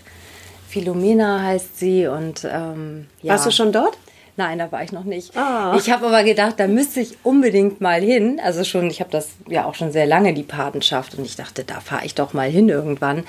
Philomena 0.68 1.42
heißt 1.42 1.78
sie 1.78 2.06
und 2.08 2.44
ähm, 2.44 3.06
ja. 3.22 3.32
Warst 3.32 3.46
du 3.46 3.50
schon 3.50 3.72
dort? 3.72 3.96
Nein, 4.38 4.60
da 4.60 4.70
war 4.70 4.84
ich 4.84 4.92
noch 4.92 5.02
nicht. 5.02 5.36
Ah. 5.36 5.74
Ich 5.76 5.90
habe 5.90 6.06
aber 6.06 6.22
gedacht, 6.22 6.60
da 6.60 6.68
müsste 6.68 7.00
ich 7.00 7.18
unbedingt 7.24 7.80
mal 7.80 8.00
hin. 8.00 8.40
Also 8.40 8.62
schon, 8.62 8.88
ich 8.88 9.00
habe 9.00 9.10
das 9.10 9.30
ja 9.48 9.64
auch 9.64 9.74
schon 9.74 9.90
sehr 9.90 10.06
lange, 10.06 10.32
die 10.32 10.44
Patenschaft. 10.44 11.16
Und 11.16 11.24
ich 11.24 11.34
dachte, 11.34 11.64
da 11.64 11.80
fahre 11.80 12.06
ich 12.06 12.14
doch 12.14 12.34
mal 12.34 12.48
hin 12.48 12.68
irgendwann. 12.68 13.24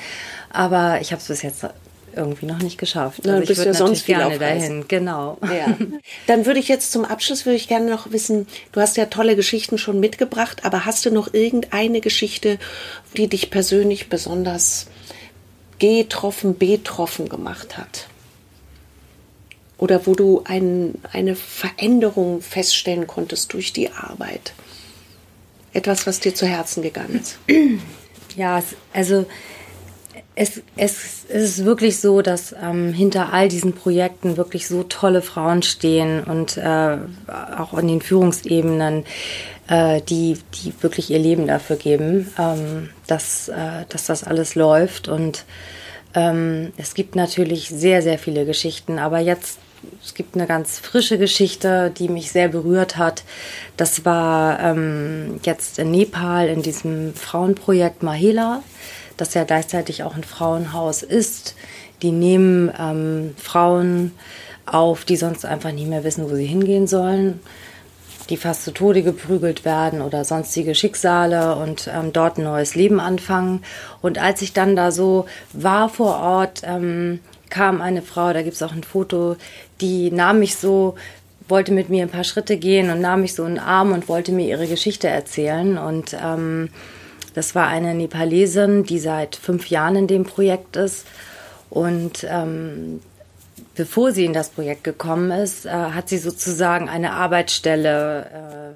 Aber 0.51 1.01
ich 1.01 1.11
habe 1.11 1.19
es 1.19 1.27
bis 1.27 1.41
jetzt 1.41 1.65
irgendwie 2.15 2.45
noch 2.45 2.59
nicht 2.59 2.77
geschafft. 2.77 3.21
Na, 3.23 3.31
also 3.31 3.41
ich 3.41 3.47
bist 3.47 3.59
würde 3.61 3.71
ja 3.71 3.73
sonst 3.73 4.05
gerne 4.05 4.37
dahin. 4.37 4.85
Genau. 4.87 5.39
Ja. 5.41 5.75
Dann 6.27 6.45
würde 6.45 6.59
ich 6.59 6.67
jetzt 6.67 6.91
zum 6.91 7.05
Abschluss 7.05 7.43
würde 7.47 7.55
ich 7.55 7.67
gerne 7.67 7.89
noch 7.89 8.11
wissen, 8.11 8.45
du 8.71 8.79
hast 8.79 8.95
ja 8.95 9.07
tolle 9.07 9.35
Geschichten 9.35 9.79
schon 9.79 9.99
mitgebracht, 9.99 10.63
aber 10.63 10.85
hast 10.85 11.07
du 11.07 11.11
noch 11.11 11.33
irgendeine 11.33 12.01
Geschichte, 12.01 12.59
die 13.17 13.27
dich 13.27 13.49
persönlich 13.49 14.09
besonders 14.09 14.85
getroffen, 15.79 16.55
betroffen 16.55 17.29
gemacht 17.29 17.79
hat? 17.79 18.05
Oder 19.79 20.05
wo 20.05 20.13
du 20.13 20.43
ein, 20.45 20.95
eine 21.11 21.35
Veränderung 21.35 22.41
feststellen 22.41 23.07
konntest 23.07 23.53
durch 23.53 23.73
die 23.73 23.89
Arbeit? 23.91 24.53
Etwas, 25.73 26.05
was 26.05 26.19
dir 26.19 26.35
zu 26.35 26.45
Herzen 26.45 26.83
gegangen 26.83 27.21
ist. 27.21 27.39
Ja, 28.35 28.61
also 28.93 29.25
es, 30.35 30.61
es, 30.75 31.25
es 31.27 31.43
ist 31.57 31.65
wirklich 31.65 31.99
so, 31.99 32.21
dass 32.21 32.53
ähm, 32.61 32.93
hinter 32.93 33.33
all 33.33 33.49
diesen 33.49 33.73
Projekten 33.73 34.37
wirklich 34.37 34.67
so 34.67 34.83
tolle 34.83 35.21
Frauen 35.21 35.63
stehen 35.63 36.23
und 36.23 36.57
äh, 36.57 36.97
auch 37.57 37.73
an 37.73 37.87
den 37.87 38.01
Führungsebenen, 38.01 39.05
äh, 39.67 40.01
die, 40.01 40.37
die 40.55 40.73
wirklich 40.81 41.09
ihr 41.09 41.19
Leben 41.19 41.47
dafür 41.47 41.75
geben, 41.75 42.31
ähm, 42.37 42.89
dass, 43.07 43.49
äh, 43.49 43.85
dass 43.89 44.05
das 44.05 44.23
alles 44.23 44.55
läuft. 44.55 45.07
Und 45.07 45.45
ähm, 46.15 46.71
es 46.77 46.93
gibt 46.93 47.15
natürlich 47.15 47.69
sehr, 47.69 48.01
sehr 48.01 48.17
viele 48.17 48.45
Geschichten, 48.45 48.97
aber 48.97 49.19
jetzt 49.19 49.59
es 50.03 50.13
gibt 50.13 50.35
eine 50.35 50.47
ganz 50.47 50.79
frische 50.79 51.17
Geschichte, 51.17 51.91
die 51.97 52.09
mich 52.09 52.31
sehr 52.31 52.49
berührt 52.49 52.97
hat. 52.97 53.23
Das 53.77 54.05
war 54.05 54.59
ähm, 54.59 55.39
jetzt 55.43 55.79
in 55.79 55.91
Nepal 55.91 56.47
in 56.47 56.61
diesem 56.61 57.13
Frauenprojekt 57.13 58.03
Mahela, 58.03 58.63
das 59.17 59.33
ja 59.33 59.43
gleichzeitig 59.43 60.03
auch 60.03 60.15
ein 60.15 60.23
Frauenhaus 60.23 61.03
ist. 61.03 61.55
Die 62.01 62.11
nehmen 62.11 62.71
ähm, 62.79 63.35
Frauen 63.37 64.13
auf, 64.65 65.05
die 65.05 65.17
sonst 65.17 65.45
einfach 65.45 65.71
nicht 65.71 65.89
mehr 65.89 66.03
wissen, 66.03 66.29
wo 66.29 66.35
sie 66.35 66.45
hingehen 66.45 66.87
sollen, 66.87 67.39
die 68.29 68.37
fast 68.37 68.63
zu 68.63 68.71
Tode 68.71 69.01
geprügelt 69.01 69.65
werden 69.65 70.01
oder 70.01 70.23
sonstige 70.23 70.75
Schicksale 70.75 71.55
und 71.55 71.89
ähm, 71.93 72.13
dort 72.13 72.37
ein 72.37 72.43
neues 72.43 72.75
Leben 72.75 72.99
anfangen. 72.99 73.63
Und 74.01 74.19
als 74.19 74.41
ich 74.41 74.53
dann 74.53 74.75
da 74.75 74.91
so 74.91 75.25
war 75.51 75.89
vor 75.89 76.19
Ort, 76.19 76.61
ähm, 76.63 77.19
kam 77.49 77.81
eine 77.81 78.01
Frau, 78.01 78.31
da 78.31 78.43
gibt 78.43 78.55
es 78.55 78.63
auch 78.63 78.71
ein 78.71 78.83
Foto, 78.83 79.35
die 79.81 80.11
nahm 80.11 80.39
mich 80.39 80.55
so, 80.55 80.95
wollte 81.47 81.71
mit 81.71 81.89
mir 81.89 82.03
ein 82.03 82.09
paar 82.09 82.23
Schritte 82.23 82.57
gehen 82.57 82.89
und 82.89 83.01
nahm 83.01 83.21
mich 83.21 83.33
so 83.33 83.43
in 83.43 83.55
den 83.55 83.63
Arm 83.63 83.91
und 83.91 84.07
wollte 84.07 84.31
mir 84.31 84.47
ihre 84.47 84.67
Geschichte 84.67 85.07
erzählen. 85.07 85.77
Und 85.77 86.15
ähm, 86.21 86.69
das 87.33 87.55
war 87.55 87.67
eine 87.67 87.93
Nepalesin, 87.93 88.83
die 88.83 88.99
seit 88.99 89.35
fünf 89.35 89.69
Jahren 89.69 89.95
in 89.95 90.07
dem 90.07 90.25
Projekt 90.25 90.75
ist. 90.75 91.05
Und 91.69 92.25
ähm, 92.29 93.01
bevor 93.75 94.11
sie 94.11 94.25
in 94.25 94.33
das 94.33 94.49
Projekt 94.49 94.83
gekommen 94.83 95.31
ist, 95.31 95.65
äh, 95.65 95.69
hat 95.69 96.09
sie 96.09 96.17
sozusagen 96.17 96.89
eine 96.89 97.13
Arbeitsstelle 97.13 98.75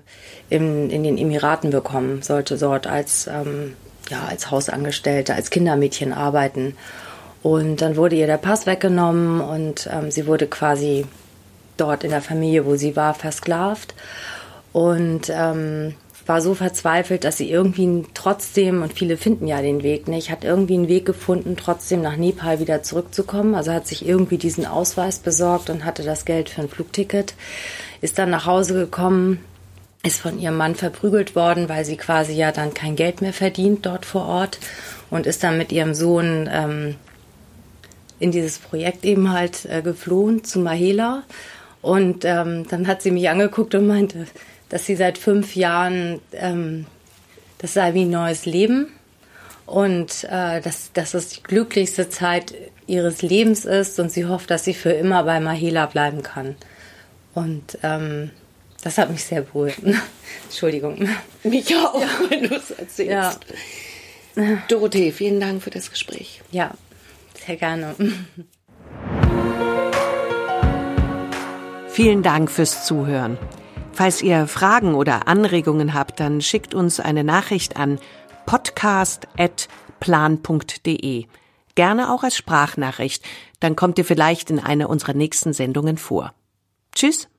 äh, 0.49 0.55
in, 0.55 0.89
in 0.89 1.03
den 1.03 1.17
Emiraten 1.17 1.71
bekommen, 1.71 2.21
sollte 2.21 2.57
dort 2.57 2.87
als, 2.87 3.27
ähm, 3.27 3.75
ja, 4.09 4.23
als 4.29 4.51
Hausangestellte, 4.51 5.33
als 5.33 5.49
Kindermädchen 5.49 6.13
arbeiten. 6.13 6.75
Und 7.43 7.81
dann 7.81 7.97
wurde 7.97 8.15
ihr 8.15 8.27
der 8.27 8.37
Pass 8.37 8.65
weggenommen 8.65 9.41
und 9.41 9.89
ähm, 9.91 10.09
sie 10.09 10.27
wurde 10.27 10.47
quasi 10.47 11.05
dort 11.75 12.05
in 12.05 12.11
der 12.11 12.21
Familie, 12.21 12.65
wo 12.65 12.75
sie 12.75 12.95
war, 12.95 13.13
versklavt. 13.13 13.93
Und 14.71 15.29
ähm, 15.29 15.93
war 16.25 16.41
so 16.41 16.53
verzweifelt, 16.53 17.25
dass 17.25 17.37
sie 17.37 17.51
irgendwie 17.51 18.05
trotzdem, 18.13 18.81
und 18.81 18.93
viele 18.93 19.17
finden 19.17 19.47
ja 19.47 19.61
den 19.61 19.83
Weg 19.83 20.07
nicht, 20.07 20.31
hat 20.31 20.43
irgendwie 20.43 20.75
einen 20.75 20.87
Weg 20.87 21.05
gefunden, 21.05 21.57
trotzdem 21.57 22.01
nach 22.01 22.15
Nepal 22.15 22.59
wieder 22.59 22.81
zurückzukommen. 22.81 23.55
Also 23.55 23.73
hat 23.73 23.87
sich 23.87 24.07
irgendwie 24.07 24.37
diesen 24.37 24.65
Ausweis 24.65 25.19
besorgt 25.19 25.69
und 25.69 25.83
hatte 25.83 26.03
das 26.03 26.23
Geld 26.23 26.49
für 26.49 26.61
ein 26.61 26.69
Flugticket, 26.69 27.35
ist 27.99 28.17
dann 28.17 28.29
nach 28.29 28.45
Hause 28.45 28.73
gekommen, 28.73 29.43
ist 30.01 30.21
von 30.21 30.39
ihrem 30.39 30.55
Mann 30.55 30.75
verprügelt 30.75 31.35
worden, 31.35 31.67
weil 31.67 31.83
sie 31.83 31.97
quasi 31.97 32.33
ja 32.33 32.51
dann 32.51 32.73
kein 32.73 32.95
Geld 32.95 33.21
mehr 33.21 33.33
verdient 33.33 33.85
dort 33.85 34.05
vor 34.05 34.25
Ort 34.25 34.59
und 35.09 35.27
ist 35.27 35.43
dann 35.43 35.57
mit 35.57 35.71
ihrem 35.71 35.93
Sohn 35.93 36.49
ähm, 36.51 36.95
in 38.19 38.31
dieses 38.31 38.57
Projekt 38.57 39.05
eben 39.05 39.31
halt 39.31 39.65
äh, 39.65 39.81
geflohen 39.81 40.43
zu 40.43 40.59
Mahela. 40.59 41.23
Und 41.81 42.23
ähm, 42.25 42.65
dann 42.69 42.87
hat 42.87 43.01
sie 43.01 43.11
mich 43.11 43.29
angeguckt 43.29 43.75
und 43.75 43.87
meinte, 43.87 44.27
dass 44.69 44.85
sie 44.85 44.95
seit 44.95 45.17
fünf 45.17 45.55
Jahren, 45.55 46.19
ähm, 46.31 46.85
das 47.57 47.73
sei 47.73 47.93
wie 47.93 48.03
ein 48.03 48.09
neues 48.09 48.45
Leben 48.45 48.87
und 49.65 50.23
äh, 50.25 50.61
dass, 50.61 50.91
dass 50.93 51.11
das 51.11 51.29
die 51.29 51.43
glücklichste 51.43 52.09
Zeit 52.09 52.53
ihres 52.87 53.21
Lebens 53.21 53.65
ist 53.65 53.99
und 53.99 54.11
sie 54.11 54.25
hofft, 54.25 54.49
dass 54.49 54.65
sie 54.65 54.73
für 54.73 54.91
immer 54.91 55.23
bei 55.23 55.39
Mahela 55.39 55.85
bleiben 55.85 56.23
kann. 56.23 56.55
Und 57.33 57.77
ähm, 57.83 58.31
das 58.83 58.97
hat 58.97 59.09
mich 59.09 59.23
sehr 59.23 59.41
beruhigt. 59.41 59.81
Entschuldigung. 60.45 61.07
Mich 61.43 61.75
auch, 61.75 62.01
ja. 62.01 62.07
wenn 62.29 62.43
du 62.43 62.55
es 62.55 62.71
erzählst. 62.71 63.39
Ja. 64.35 64.57
Dorothee, 64.67 65.11
vielen 65.11 65.39
Dank 65.39 65.61
für 65.61 65.69
das 65.69 65.91
Gespräch. 65.91 66.41
Ja, 66.51 66.71
sehr 67.45 67.57
gerne. 67.57 67.95
Vielen 71.87 72.23
Dank 72.23 72.49
fürs 72.49 72.85
Zuhören. 72.85 73.37
Falls 73.91 74.23
ihr 74.23 74.47
Fragen 74.47 74.95
oder 74.95 75.27
Anregungen 75.27 75.93
habt, 75.93 76.19
dann 76.19 76.41
schickt 76.41 76.73
uns 76.73 76.99
eine 76.99 77.23
Nachricht 77.23 77.77
an 77.77 77.99
podcast.plan.de. 78.47 81.25
Gerne 81.75 82.11
auch 82.11 82.23
als 82.23 82.35
Sprachnachricht, 82.35 83.23
dann 83.59 83.75
kommt 83.75 83.99
ihr 83.99 84.05
vielleicht 84.05 84.49
in 84.49 84.57
einer 84.59 84.89
unserer 84.89 85.13
nächsten 85.13 85.53
Sendungen 85.53 85.97
vor. 85.97 86.33
Tschüss. 86.95 87.29